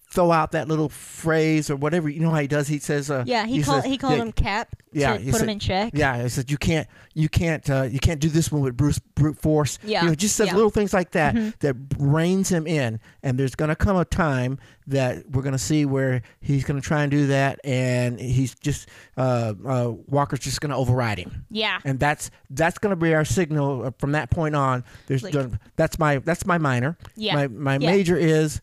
[0.09, 2.07] throw out that little phrase or whatever.
[2.09, 2.67] You know how he does?
[2.67, 5.31] He says, uh, Yeah, he, called says- he called yeah, him Cap yeah, to he
[5.31, 5.91] put him in check.
[5.93, 8.99] Yeah, he said you can't, you can't, uh, you can't do this one with Bruce
[8.99, 9.77] brute force.
[9.83, 10.55] Yeah, you know, just says yeah.
[10.55, 11.59] little things like that Mhm.
[11.59, 12.99] that reins him in.
[13.21, 17.11] And there's gonna come a time that we're gonna see where he's gonna try and
[17.11, 18.87] do that, and he's just
[19.17, 21.45] uh, uh, Walker's just gonna override him.
[21.49, 21.79] Yeah.
[21.83, 24.83] and that's that's going to be our signal uh, from that point on.
[25.07, 26.97] There's Like- gonna, that's my that's my minor.
[27.15, 27.35] Yeah.
[27.35, 27.91] My my Yeah.
[27.91, 28.61] major is,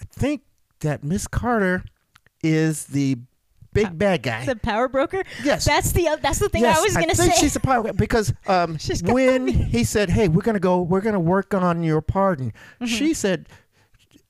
[0.00, 0.42] I think
[0.82, 1.84] that Miss Carter
[2.42, 3.18] is the
[3.72, 4.44] big bad guy.
[4.44, 5.22] The power broker.
[5.42, 5.64] yes.
[5.64, 7.40] That's the that's the thing yes, I was gonna think say.
[7.40, 9.52] she's the power because um, when be.
[9.52, 12.84] he said, "Hey, we're gonna go, we're gonna work on your pardon," Mm-hmm.
[12.86, 13.48] she said,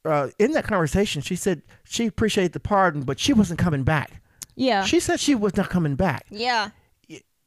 [0.04, 4.20] uh, in that conversation, she said she appreciated the pardon, but she wasn't coming back.
[4.54, 4.84] yeah.
[4.84, 6.70] She said she was not coming back yeah.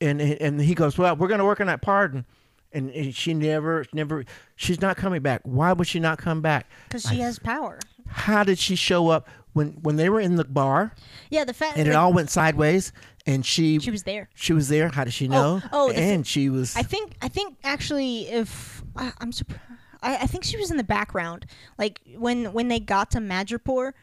[0.01, 2.25] and and he goes, "Well, we're going to work on that pardon."
[2.73, 4.25] And and she never, never,
[4.57, 5.39] she's not coming back.
[5.43, 6.67] Why would she not come back?
[6.89, 7.79] Because she has power.
[8.07, 10.93] How did she show up when when they were in the bar
[11.29, 11.43] Yeah.
[11.45, 12.91] The fact and it all went sideways?
[13.27, 14.29] And she she was there.
[14.35, 14.89] she was there.
[14.89, 15.61] How did she oh, know?
[15.71, 16.75] oh, the and she was.
[16.75, 19.61] I think I think actually if I, I'm surprised.
[20.01, 21.47] I, I think she was in the background.
[21.77, 23.93] Like when when they got to Madripoor,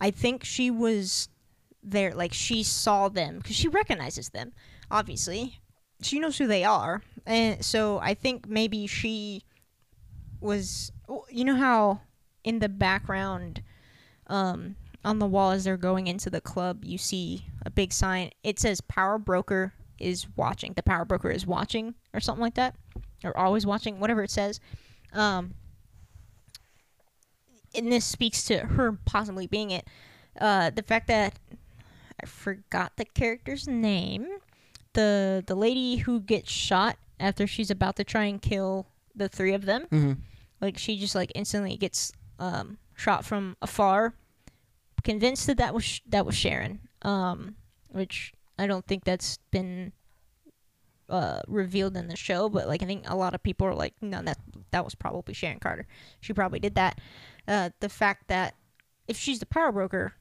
[0.00, 1.28] I think she was
[1.82, 2.12] there.
[2.12, 4.52] Like she saw them because she recognizes them.
[4.90, 5.60] Obviously,
[6.02, 9.44] she knows who they are, and so I think maybe she
[10.40, 10.90] was.
[11.30, 12.00] You know how
[12.44, 13.62] in the background,
[14.26, 18.30] um, on the wall as they're going into the club, you see a big sign.
[18.42, 22.74] It says "Power Broker is watching." The power broker is watching, or something like that,
[23.24, 24.60] or always watching, whatever it says.
[25.12, 25.54] Um,
[27.74, 29.86] and this speaks to her possibly being it.
[30.40, 31.38] Uh, the fact that
[32.22, 34.26] I forgot the character's name.
[34.94, 39.54] The the lady who gets shot after she's about to try and kill the three
[39.54, 39.86] of them.
[39.90, 40.18] Mhm.
[40.60, 42.12] Like she just like instantly gets
[42.42, 44.14] um, shot from afar.
[45.04, 46.80] Convinced that that was that was Sharon.
[47.02, 47.56] Um,
[47.88, 49.92] which I don't think that's been
[51.08, 53.94] uh, revealed in the show, but like I think a lot of people are like,
[54.00, 54.38] no, that
[54.72, 55.86] that was probably Sharon Carter.
[56.20, 57.00] She probably did that.
[57.46, 58.54] Uh, the fact that
[59.08, 60.14] if she's the power broker,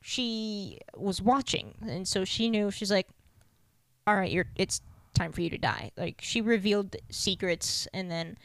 [0.00, 2.70] she was watching, and so she knew.
[2.70, 3.08] She's like,
[4.06, 4.46] all right, you're.
[4.56, 4.80] It's
[5.14, 5.90] time for you to die.
[5.96, 8.36] Like she revealed secrets, and then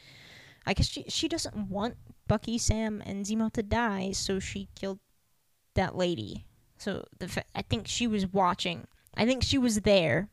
[0.66, 1.96] I guess she she doesn't want
[2.30, 5.00] Bucky, Sam, and Zemo to die, so she killed
[5.74, 6.46] that lady.
[6.78, 8.86] So the fa- I think she was watching.
[9.16, 10.30] I think she was there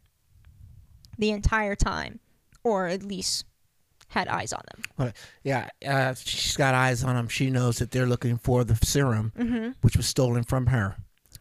[1.17, 2.19] the entire time,
[2.63, 3.45] or at least
[4.09, 5.11] had eyes on them.
[5.43, 7.27] Yeah, uh, she's got eyes on them.
[7.29, 9.71] She knows that they're looking for the serum, Mm-hmm.
[9.81, 10.97] which was stolen from her.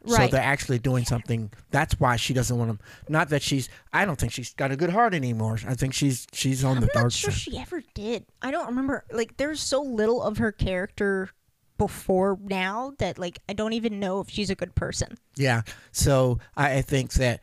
[0.07, 1.51] So they're actually doing something.
[1.71, 2.81] That's why she doesn't want them.
[3.09, 3.69] Not that she's.
[3.93, 5.59] I don't think she's got a good heart anymore.
[5.67, 6.77] I think she's she's on.
[6.77, 7.41] I'm the not dark sure side.
[7.41, 8.27] she ever did.
[8.43, 9.05] I don't remember.
[9.11, 11.31] Like, there's so little of her character
[11.79, 15.19] before now that like I don't even know if she's a good person.
[15.37, 15.63] Yeah.
[15.93, 17.41] So I, I think that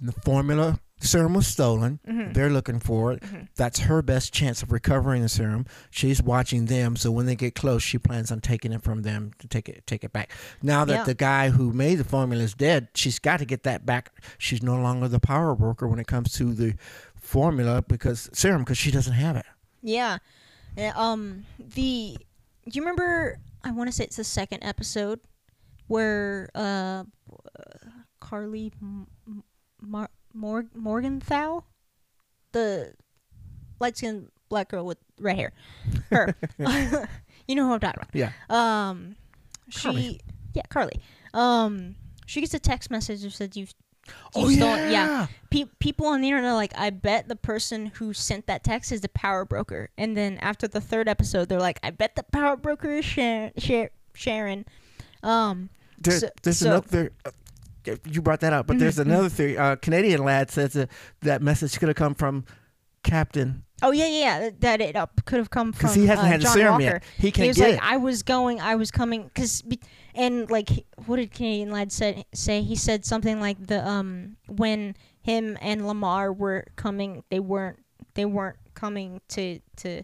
[0.00, 1.98] the formula serum was stolen.
[2.06, 2.32] Mm-hmm.
[2.32, 3.22] They're looking for it.
[3.56, 5.66] That's her best chance of recovering the serum.
[5.90, 9.32] She's watching them, so when they get close, she plans on taking it from them
[9.38, 10.30] to take it take it back.
[10.62, 11.04] Now that Yeah.
[11.04, 14.12] the guy who made the formula is dead, she's got to get that back.
[14.38, 16.74] She's no longer the power broker when it comes to the
[17.16, 19.46] formula because serum because she doesn't have it.
[19.82, 20.18] Yeah.
[20.76, 22.16] Yeah, um the
[22.64, 25.20] do you remember I want to say it's the second episode
[25.88, 27.04] where uh
[28.20, 28.72] Karli
[29.80, 31.64] Mar- Mor- Morgenthau
[32.52, 32.92] the
[33.78, 35.52] light skinned black girl with red hair.
[36.10, 36.34] Her.
[37.46, 38.14] you know who I'm talking about.
[38.14, 38.32] Yeah.
[38.48, 39.16] Um
[39.68, 40.20] she Karli.
[40.54, 41.00] yeah, Karli.
[41.34, 41.94] Um
[42.26, 43.72] she gets a text message that said you've
[44.34, 45.26] Oh you've stolen- yeah.
[45.50, 48.90] Pe- people on the internet are like, I bet the person who sent that text
[48.90, 49.90] is the power broker.
[49.96, 53.52] And then after the third episode, they're like, I bet the power broker is Sharon.
[54.14, 54.64] Sharon.
[55.22, 55.70] Um,
[56.00, 57.12] There, So- there's so- another.
[58.04, 59.10] You brought that up, but there's Mm-hmm.
[59.10, 59.56] another theory.
[59.58, 60.90] Uh, Canadian lad says that
[61.22, 62.44] that message could have come from
[63.02, 66.40] Captain oh yeah, yeah, that it could have come from because he hasn't uh, had
[66.40, 66.84] the John serum Walker.
[66.84, 67.02] yet.
[67.16, 67.82] He He can't was get like, it.
[67.82, 69.62] I was going, I was coming, because,
[70.14, 70.68] and like,
[71.06, 72.26] what did Canadian lad said?
[72.34, 77.78] Say he said something like the um when him and Lemar were coming, they weren't
[78.14, 80.02] they weren't coming to to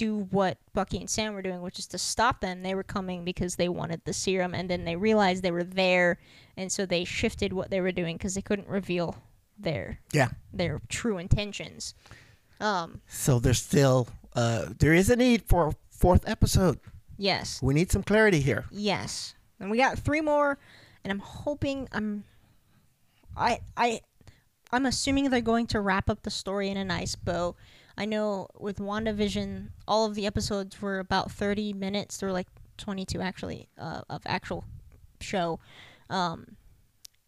[0.00, 2.62] do what Bucky and Sam were doing, which is to stop them.
[2.62, 6.18] They were coming because they wanted the serum, and then they realized they were there,
[6.56, 9.16] and so they shifted what they were doing because they couldn't reveal
[9.58, 10.30] their yeah.
[10.52, 11.94] their true intentions.
[12.60, 13.00] Um.
[13.06, 16.78] So there's still uh, there is a need for a fourth episode.
[17.18, 17.60] Yes.
[17.62, 18.64] We need some clarity here.
[18.70, 19.34] Yes.
[19.58, 20.58] And we got three more
[21.04, 22.24] and I'm hoping I'm
[23.36, 24.00] I I
[24.72, 27.56] I'm assuming they're going to wrap up the story in a nice bow.
[28.00, 32.16] I know with WandaVision all of the episodes were about 30 minutes.
[32.16, 32.46] They're like
[32.78, 34.64] 22 actually uh, of actual
[35.20, 35.60] show.
[36.08, 36.56] Um,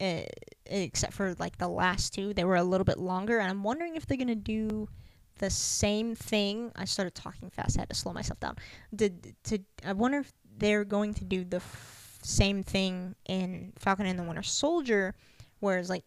[0.00, 0.24] eh,
[0.64, 3.96] except for like the last two, they were a little bit longer, and I'm wondering
[3.96, 4.88] if they're gonna do
[5.40, 6.72] the same thing.
[6.74, 7.76] I started talking fast.
[7.76, 8.56] I had to slow myself down.
[8.96, 14.06] Did to I wonder if they're going to do the f- same thing in Falcon
[14.06, 15.14] and the Winter Soldier,
[15.60, 16.04] whereas like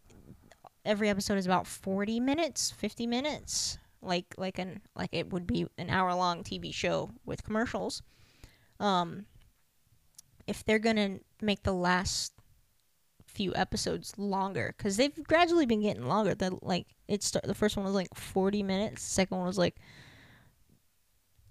[0.83, 5.67] every episode is about 40 minutes, 50 minutes, like like an like it would be
[5.77, 8.01] an hour long TV show with commercials.
[8.79, 9.25] Um,
[10.47, 12.33] if they're gonna make the last
[13.35, 16.33] few episodes longer because they've gradually been getting longer.
[16.33, 19.03] The like it start the first one was like forty minutes.
[19.03, 19.75] The second one was like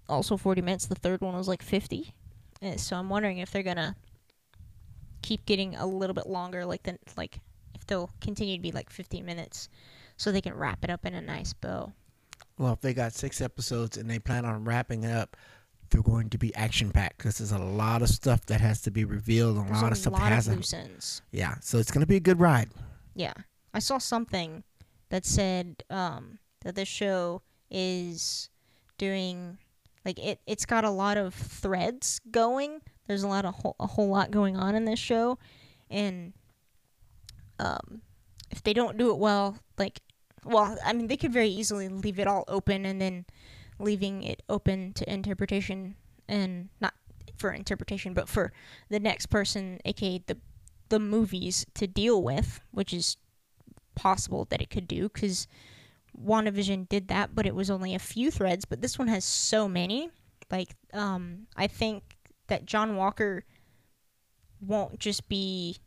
[0.09, 0.87] also forty minutes.
[0.87, 2.13] The third one was like fifty.
[2.61, 3.95] And so I'm wondering if they're gonna
[5.21, 7.39] keep getting a little bit longer, like the like
[7.75, 9.69] if they'll continue to be like fifteen minutes,
[10.17, 11.93] so they can wrap it up in a nice bow.
[12.57, 15.35] Well, if they got six episodes and they plan on wrapping it up,
[15.89, 18.91] they're going to be action packed because there's a lot of stuff that has to
[18.91, 19.57] be revealed.
[19.57, 20.57] And a lot a of stuff lot hasn't.
[20.57, 21.21] loose ends.
[21.31, 22.69] Yeah, so it's going to be a good ride.
[23.13, 23.33] Yeah.
[23.73, 24.63] I saw something
[25.09, 28.49] that said um, that this show is
[28.97, 29.57] doing
[30.05, 32.79] like it it's got a lot of threads going.
[33.07, 35.37] There's a lot of whole, a whole lot going on in this show
[35.89, 36.33] and
[37.59, 38.01] um
[38.51, 39.99] if they don't do it well, like
[40.45, 43.25] well, I mean they could very easily leave it all open and then
[43.79, 45.95] leaving it open to interpretation
[46.29, 46.93] and not
[47.37, 48.53] for interpretation but for
[48.89, 50.37] the next person aka the
[50.89, 53.17] the movies to deal with, which is
[53.95, 55.47] possible that it could do because
[56.17, 58.65] WandaVision did that, but it was only a few threads.
[58.65, 60.09] But this one has so many.
[60.51, 62.17] Like, um, I think
[62.47, 63.43] that John Walker
[64.61, 65.77] won't just be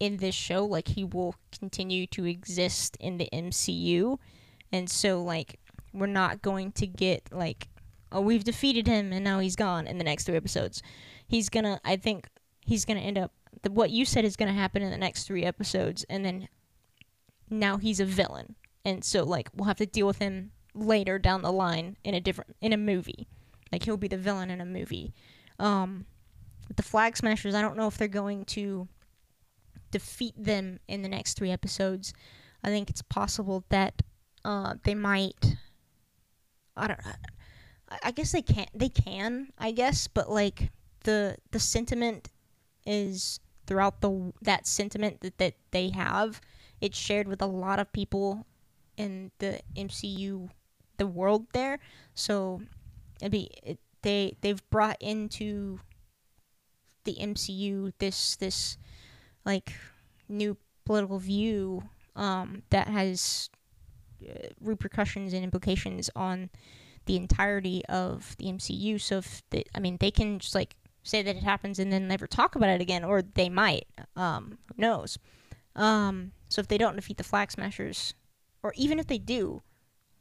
[0.00, 4.18] in this show, like, he will continue to exist in the MCU.
[4.72, 5.58] And so, like,
[5.92, 7.68] we're not going to get, like,
[8.12, 10.82] oh, we've defeated him and now he's gone in the next three episodes.
[11.26, 12.28] He's gonna, I think,
[12.64, 13.32] he's gonna end up
[13.62, 16.48] the, what you said is to happen in the next three episodes, and then
[17.50, 21.42] now he's a villain, and so like we'll have to deal with him later down
[21.42, 23.26] the line in a different in a movie,
[23.72, 25.12] like he'll be the villain in a movie.
[25.58, 26.06] Um,
[26.76, 28.86] the Flag Smashers, I don't know if they're going to
[29.90, 32.12] defeat them in the next three episodes.
[32.62, 34.02] I think it's possible that
[34.44, 35.56] uh, they might.
[36.76, 37.00] I don't.
[38.02, 38.66] I, guess they can.
[38.74, 39.48] They can.
[39.58, 40.70] I guess, but like
[41.04, 42.28] the the sentiment
[42.84, 46.40] is throughout the that sentiment that, that they have
[46.80, 48.46] it's shared with a lot of people
[48.96, 50.48] in the MCU
[50.96, 51.78] the world there
[52.14, 52.62] so
[53.20, 55.80] it'd be it, they they've brought into
[57.04, 58.78] the MCU this this
[59.48, 59.72] like
[60.28, 61.82] new political view
[62.14, 63.50] um, that has
[64.22, 66.50] uh, repercussions and implications on
[67.06, 70.76] the entirety of the MCU so if they, I mean they can just like
[71.08, 73.86] say that it happens and then never talk about it again, or they might.
[74.14, 75.18] Um, who knows?
[75.74, 78.14] Um, so if they don't defeat the Flag Smashers,
[78.62, 79.62] or even if they do,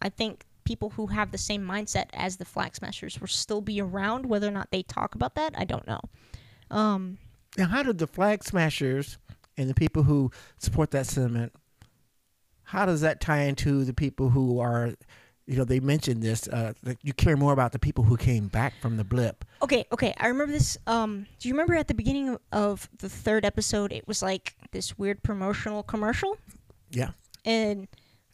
[0.02, 3.82] I think people who have the same mindset as the Flag Smashers will still be
[3.82, 4.26] around.
[4.26, 6.02] Whether or not they talk about that, I don't know.
[6.72, 7.18] Um,
[7.58, 9.18] Now, how did the flag smashers
[9.58, 11.54] and the people who support that sentiment,
[12.64, 14.94] how does that tie into the people who are,
[15.48, 18.48] you know, they mentioned this, uh, that you care more about the people who came
[18.48, 19.44] back from the blip.
[19.62, 20.78] okay, okay, I remember this.
[20.86, 24.98] Um, do you remember at the beginning of the third episode, it was like this
[24.98, 26.38] weird promotional commercial?
[26.92, 27.12] Yeah.
[27.44, 27.88] and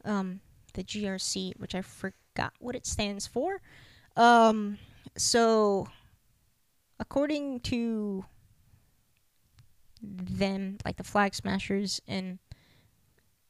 [0.05, 0.41] um,
[0.74, 3.61] the GRC, which I forgot what it stands for.
[4.15, 4.78] Um,
[5.15, 5.88] so,
[6.99, 8.26] according to
[10.04, 12.39] them, like the Flag Smashers, and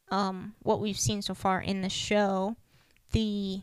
[0.10, 2.56] um, what we've seen so far in the show,
[3.12, 3.62] the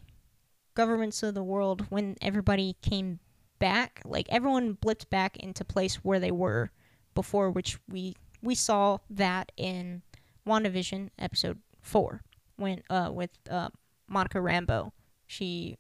[0.75, 3.21] governments of the world, when everybody came
[3.59, 6.71] back, like everyone blipped back into place where they were
[7.15, 10.03] before, which we we saw that in
[10.47, 12.23] WandaVision episode four
[12.57, 13.69] when uh with uh
[14.09, 14.91] Monica Rambeau
[15.27, 15.77] she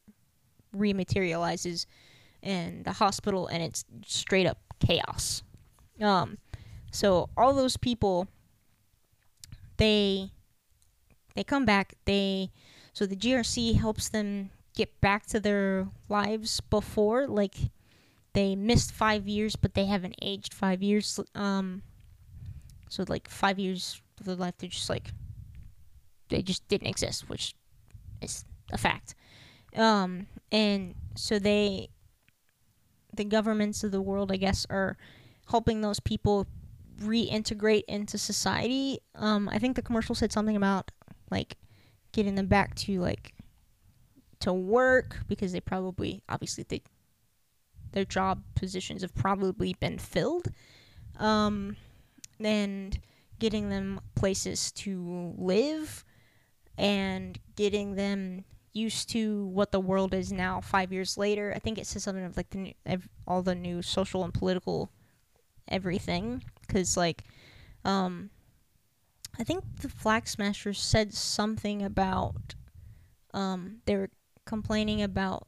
[0.77, 1.87] rematerializes
[2.43, 5.43] in the hospital and it's straight up chaos.
[6.01, 6.39] Um
[6.91, 8.29] so all those people
[9.77, 10.31] they
[11.35, 12.51] they come back they
[12.93, 17.55] so the GRC helps them get back to their lives before like
[18.33, 21.83] they missed 5 years but they haven't aged 5 years um
[22.89, 25.11] so like 5 years of their life they're just like
[26.31, 27.55] they just didn't exist, which
[28.23, 29.15] is a fact.
[29.77, 31.91] Um, and so they,
[33.15, 34.97] the governments of the world, I guess, are
[35.51, 36.47] helping those people
[37.01, 39.01] reintegrate into society.
[39.15, 40.91] Um, I think the commercial said something about
[41.31, 41.57] like
[42.13, 43.35] getting them back to like
[44.41, 46.83] to work because they probably obviously they
[47.93, 50.47] their job positions have probably been filled,
[51.19, 51.77] um,
[52.39, 52.99] and
[53.41, 56.05] getting them places to live,
[56.79, 61.53] and getting them used to what the world is now five years later.
[61.55, 62.75] I think it says something of like the new,
[63.27, 64.93] all the new social and political
[65.67, 67.25] everything because like
[67.85, 68.31] um
[69.39, 72.55] I think the Flag Smashers said something about
[73.35, 74.11] um they were
[74.47, 75.47] complaining about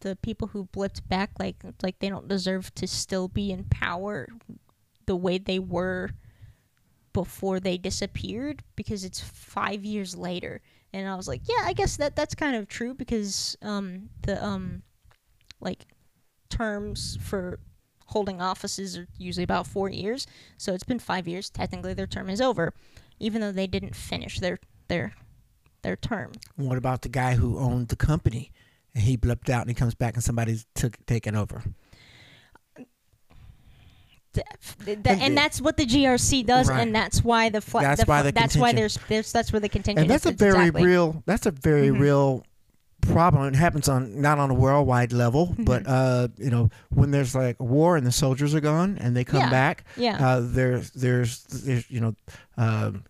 [0.00, 4.28] the people who blipped back like like they don't deserve to still be in power
[5.06, 6.10] the way they were
[7.12, 10.60] before they disappeared because it's 5 years later.
[10.92, 14.42] And I was like yeah I guess that that's kind of true because um the
[14.44, 14.82] um
[15.60, 15.86] like
[16.48, 17.60] terms for
[18.10, 20.26] holding offices are usually about 4 years
[20.58, 22.72] so it's been 5 years technically their term is over
[23.18, 24.58] even though they didn't finish their
[24.88, 25.12] their
[25.82, 26.32] their term.
[26.56, 28.52] What about the guy who owned the company
[28.94, 31.62] and he blipped out and he comes back and somebody's took taken over?
[34.32, 34.46] Th-
[34.84, 36.80] th- and that's what the GRC does, Right.
[36.80, 39.58] and that's why the fla- That's the why the that's why there's, there's that's where
[39.58, 40.32] the contention and that's is.
[40.32, 40.84] a very exactly.
[40.86, 41.98] real that's a very Mhm.
[42.00, 42.44] real
[43.02, 45.64] problem it happens on not on a worldwide level Mm-hmm.
[45.64, 49.16] but uh you know when there's like a war and the soldiers are gone and
[49.16, 49.50] they come Yeah.
[49.50, 50.16] back Yeah.
[50.28, 52.14] uh there's there's there's you know
[52.56, 53.04] um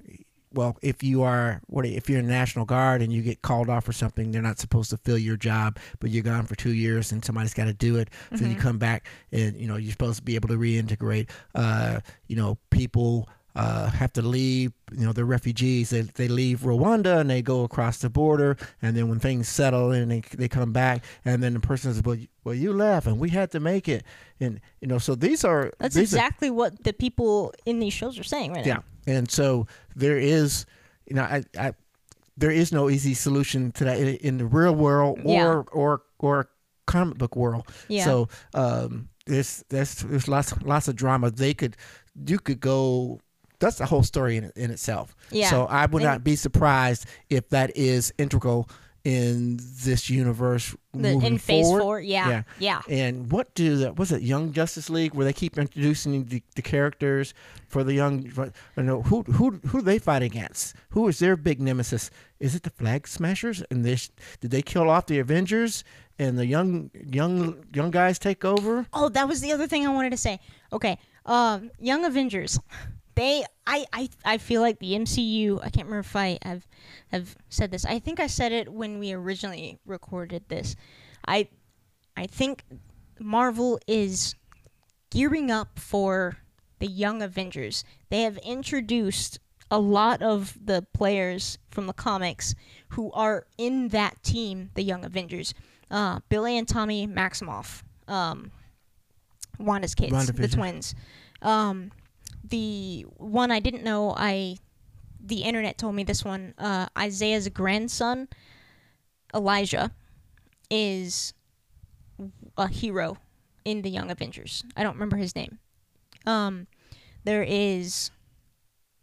[0.53, 3.69] well if you are what if you're in the national guard and you get called
[3.69, 6.73] off for something they're not supposed to fill your job but you're gone for two
[6.75, 8.61] years and somebody's got to do it so you Mhm.
[8.61, 12.59] come back and you know you're supposed to be able to reintegrate uh you know
[12.71, 14.73] people uh, have to leave.
[14.93, 15.91] You know, they're refugees.
[15.91, 18.57] They, they leave Rwanda and they go across the border.
[18.83, 22.03] And then when things settle and they, they come back, and then the person says,
[22.03, 24.05] "Well, you, well, you left, and we had to make it."
[24.41, 27.93] And you know, so these are That's these are- exactly what the people in these
[27.93, 28.75] shows are saying right yeah.
[28.75, 28.85] now.
[29.07, 30.67] And so there is,
[31.07, 31.73] you know, I, I
[32.37, 35.63] there is no easy solution to that in, in the real world or Yeah.
[35.73, 36.51] or or
[36.87, 37.67] comic book world.
[37.89, 38.05] Yeah.
[38.05, 41.31] So um, there's there's there's lots lots of drama.
[41.31, 41.77] They could
[42.27, 43.21] you could go.
[43.61, 45.15] That's the whole story in, in itself.
[45.31, 45.49] Yeah.
[45.51, 48.69] So I would And- not be surprised if that is integral
[49.03, 51.81] in this universe The, moving in Phase forward.
[51.81, 55.57] Four, yeah, yeah, And what do the was it Young Justice League where they keep
[55.57, 57.33] introducing the, the characters
[57.67, 58.25] for the young
[58.77, 60.75] you know who who who do they fight against?
[60.91, 62.11] Who is their big nemesis?
[62.41, 63.63] Is it the Flag Smashers?
[63.71, 65.83] And they sh- did they kill off the Avengers
[66.19, 68.87] and the young young young guys take over?
[68.93, 70.41] Oh, that was the other thing I wanted to say.
[70.75, 72.61] Okay, um, Young Avengers.
[73.21, 75.59] They, I, I, I feel like the MCU.
[75.59, 76.67] I can't remember if I have,
[77.13, 77.85] have said this.
[77.85, 80.75] I think I said it when we originally recorded this.
[81.29, 81.49] I,
[82.17, 82.65] I think
[83.19, 84.37] Marvel is
[85.11, 86.39] gearing up for
[86.79, 87.85] the Young Avengers.
[88.09, 89.39] They have introduced
[89.71, 92.55] a lot of the players from the comics
[92.89, 95.53] who are in that team, the Young Avengers.
[95.91, 98.51] Uh, Billy and Tommy Maximoff, um,
[99.59, 100.95] Wanda's kids, the twins.
[101.43, 101.91] Um,
[102.51, 104.57] the one I didn't know, I
[105.23, 106.55] the internet told me this one.
[106.59, 108.29] Uh, Isaiah's grandson,
[109.35, 109.93] Elijah,
[110.71, 111.35] is
[112.57, 113.17] a hero
[113.65, 114.65] in the Young Avengers.
[114.77, 115.59] I don't remember his name.
[116.27, 116.67] Um,
[117.25, 118.11] there is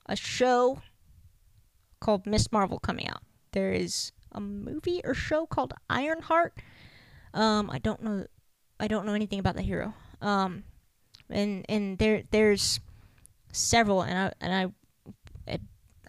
[0.07, 0.81] a show
[1.99, 3.21] called Miss Marvel coming out.
[3.53, 6.59] There is a movie or show called Ironheart.
[7.33, 8.25] Um, I don't know.
[8.79, 9.93] I don't know anything about the hero.
[10.21, 10.63] Um,
[11.29, 12.79] and and there there's
[13.51, 15.59] several, and I and I,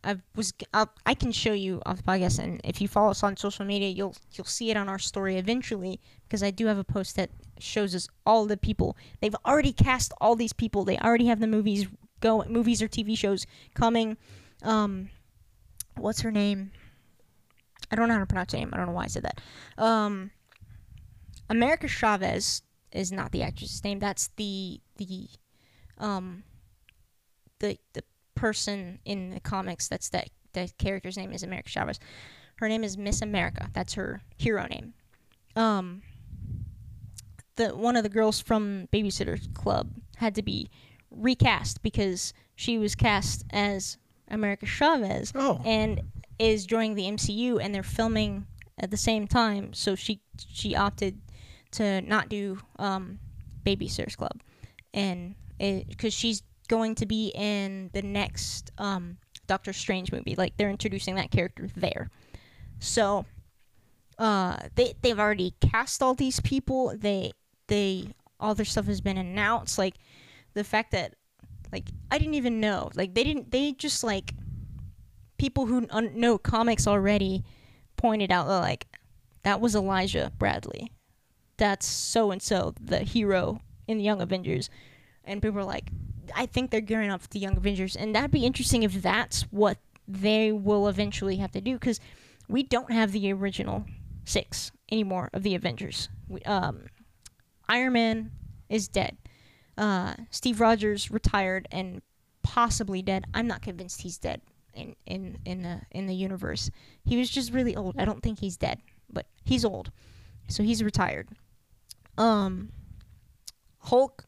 [0.05, 3.23] I, was I'll, I can show you off the podcast, and if you follow us
[3.23, 6.79] on social media, you'll you'll see it on our story eventually because I do have
[6.79, 10.85] a post that shows us all the people they've already cast all these people.
[10.85, 11.87] They already have the movies
[12.21, 14.17] go movies or TV shows coming.
[14.63, 15.11] Um,
[15.97, 16.73] what's her name?
[17.91, 18.71] I don't know how to pronounce her name.
[18.73, 19.41] I don't know why I said that.
[19.83, 20.31] Um,
[21.49, 22.63] America Chavez
[22.93, 23.99] is not the actress's name.
[23.99, 25.29] That's the the
[25.99, 26.45] um
[27.61, 28.03] the the
[28.35, 29.89] person in the comics.
[29.89, 31.99] That's that that character's name is America Chavez.
[32.57, 33.71] Her name is Miss America.
[33.73, 34.95] That's her hero name.
[35.57, 36.03] Um,
[37.57, 40.71] the one of the girls from Babysitters Club had to be
[41.11, 43.99] recast because she was cast as
[44.29, 45.61] America Chavez Oh.
[45.65, 46.01] and
[46.39, 48.47] is joining the MCU and they're filming
[48.79, 51.21] at the same time so she she opted
[51.73, 53.19] to not do um
[53.65, 54.41] Babysitters Club
[54.95, 60.35] and because she's going to be in the next um Doctor Strange movie.
[60.37, 62.11] Like they're introducing that character there.
[62.79, 63.25] So
[64.19, 66.95] uh they they've already cast all these people.
[66.97, 67.33] They
[67.67, 69.79] they all their stuff has been announced.
[69.79, 69.95] Like
[70.55, 71.15] the fact that
[71.73, 72.91] like I didn't even know.
[72.95, 74.35] Like they didn't they just like
[75.39, 77.45] people who un- know comics already
[77.97, 78.87] pointed out that like
[79.43, 80.93] that was Elijah Bradley.
[81.57, 84.71] That's so and so, the hero in the Young Avengers,
[85.25, 85.91] and people are like,
[86.35, 89.43] I think they're gearing up for the Young Avengers, and that'd be interesting if that's
[89.51, 92.01] what they will eventually have to do because
[92.49, 93.85] we don't have the original
[94.25, 96.09] six anymore of the Avengers.
[96.29, 96.87] We, um,
[97.69, 98.31] Iron Man
[98.69, 99.17] is dead.
[99.77, 102.03] Uh, Steve Rogers retired and
[102.43, 103.27] possibly dead.
[103.35, 104.41] I'm not convinced he's dead
[104.75, 106.71] in in in the in the universe.
[107.05, 107.97] He was just really old.
[107.99, 109.91] I don't think he's dead, but he's old,
[110.49, 111.29] so he's retired.
[112.17, 112.71] Um,
[113.81, 114.25] Hulk.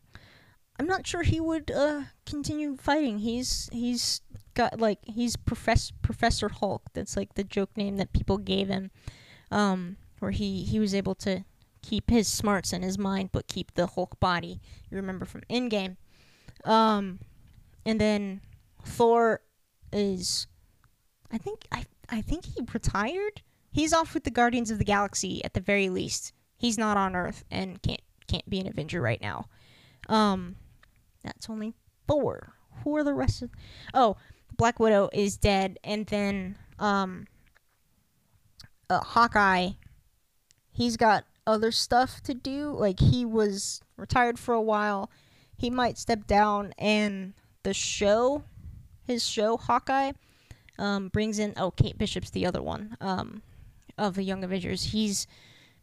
[0.81, 3.19] I'm not sure he would uh, continue fighting.
[3.19, 4.23] He's he's
[4.55, 6.85] got like he's Professor Professor Hulk.
[6.95, 8.91] That's like the joke name that people gave him,
[9.51, 11.45] um, where he he was able to
[11.83, 14.59] keep his smarts in his mind, but keep the Hulk body.
[14.91, 15.99] You remember from Endgame.
[16.65, 17.19] Um,
[17.85, 18.41] and then
[18.83, 19.43] Thor
[19.93, 20.47] is,
[21.31, 23.43] I think I I think he retired.
[23.71, 26.33] He's off with the Guardians of the Galaxy at the very least.
[26.57, 29.45] He's not on Earth and can't can't be an Avenger right now.
[30.09, 30.57] Um,
[31.23, 31.75] that's only
[32.07, 32.55] four.
[32.83, 33.51] Who are the rest of?
[33.93, 34.17] Oh,
[34.57, 37.27] Black Widow is dead, and then um,
[38.89, 39.71] uh, Hawkeye.
[40.73, 42.73] He's got other stuff to do.
[42.73, 45.11] Like he was retired for a while.
[45.57, 48.45] He might step down, and the show,
[49.07, 50.13] his show Hawkeye,
[50.79, 51.53] um, brings in.
[51.57, 52.97] Oh, Kate Bishop's the other one.
[53.01, 53.43] Um,
[54.01, 54.85] of the Young Avengers.
[54.85, 55.27] He's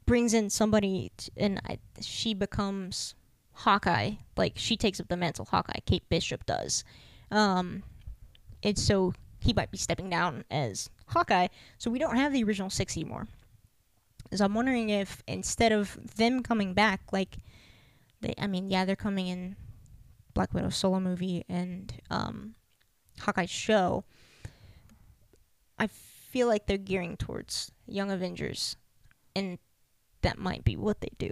[0.06, 3.14] brings in somebody, t- and I, she becomes
[3.58, 4.12] Hawkeye.
[4.36, 5.80] Like she takes up the mantle Hawkeye.
[5.86, 6.84] Kate Bishop does.
[7.32, 7.84] Um,
[8.64, 11.48] and so he might be stepping down as Hawkeye.
[11.80, 13.28] So we don't have the original six anymore.
[14.34, 17.38] So I'm wondering if instead of them coming back, like
[18.22, 19.56] they, I mean, yeah, they're coming in
[20.34, 22.56] Black Widow solo movie and um,
[23.20, 24.04] Hawkeye's show.
[25.80, 28.76] I feel like they're gearing towards Young Avengers,
[29.36, 29.58] and
[30.22, 31.32] that might be what they do.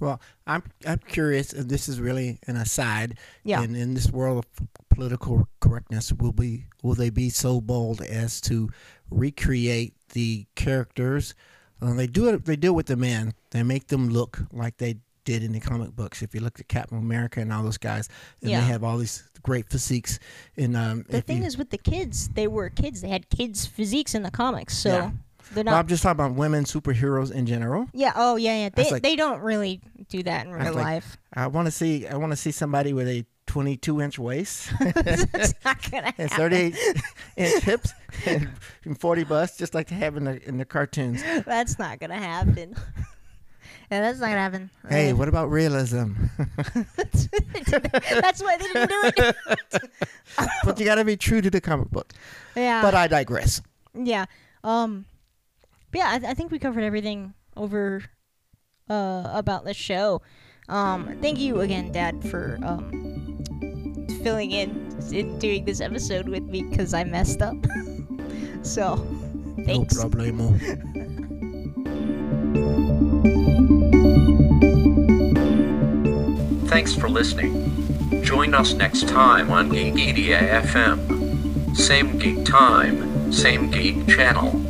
[0.00, 3.18] Well, I'm I'm curious, and this is really an aside.
[3.44, 3.62] Yeah.
[3.62, 8.40] And in this world of political correctness, will be will they be so bold as
[8.42, 8.70] to
[9.10, 11.34] recreate the characters?
[11.80, 12.44] Uh, they do it.
[12.44, 13.34] They do it with the men.
[13.50, 16.22] They make them look like they did in the comic books.
[16.22, 18.08] If you look at Captain America and all those guys,
[18.42, 18.60] and Yeah.
[18.60, 20.18] they have all these great physiques.
[20.56, 23.00] And um, The thing you, is with the kids, they were kids.
[23.00, 25.10] They had kids' physiques in the comics, so Yeah.
[25.52, 25.74] They're well.
[25.74, 27.88] I'm just talking about women superheroes in general.
[27.92, 28.12] yeah.
[28.16, 28.68] Oh, yeah, yeah.
[28.74, 31.16] They like- they don't really do that in real like- life.
[31.32, 32.06] I want to see.
[32.06, 34.70] I want to see somebody with a 22 inch waist.
[34.80, 36.28] Not and happen.
[36.28, 36.76] 38
[37.36, 37.92] inch hips
[38.26, 38.48] and,
[38.84, 41.22] and 40 busts, just like they have in the in the cartoons.
[41.44, 42.74] That's not gonna happen.
[43.90, 44.70] yeah, that's not gonna happen.
[44.88, 46.12] Hey, what about realism?
[46.96, 49.36] that's why they didn't do it.
[50.64, 52.12] but you got to be true to the comic book.
[52.56, 52.82] Yeah.
[52.82, 53.60] But I digress.
[53.94, 54.26] Yeah.
[54.62, 55.04] Um.
[55.94, 58.02] But yeah, I, th- I think we covered everything over
[58.90, 60.22] uh about the show.
[60.68, 61.16] Um.
[61.22, 63.38] Thank you again, Dad, for um
[64.24, 67.54] filling in in doing this episode with me because I messed up.
[68.62, 68.96] so,
[69.66, 69.94] thanks.
[69.94, 70.58] No problemo.
[76.68, 77.70] Thanks for listening.
[78.24, 81.76] Join us next time on Geekedia FM.
[81.76, 84.60] Same geek time, same geek channel.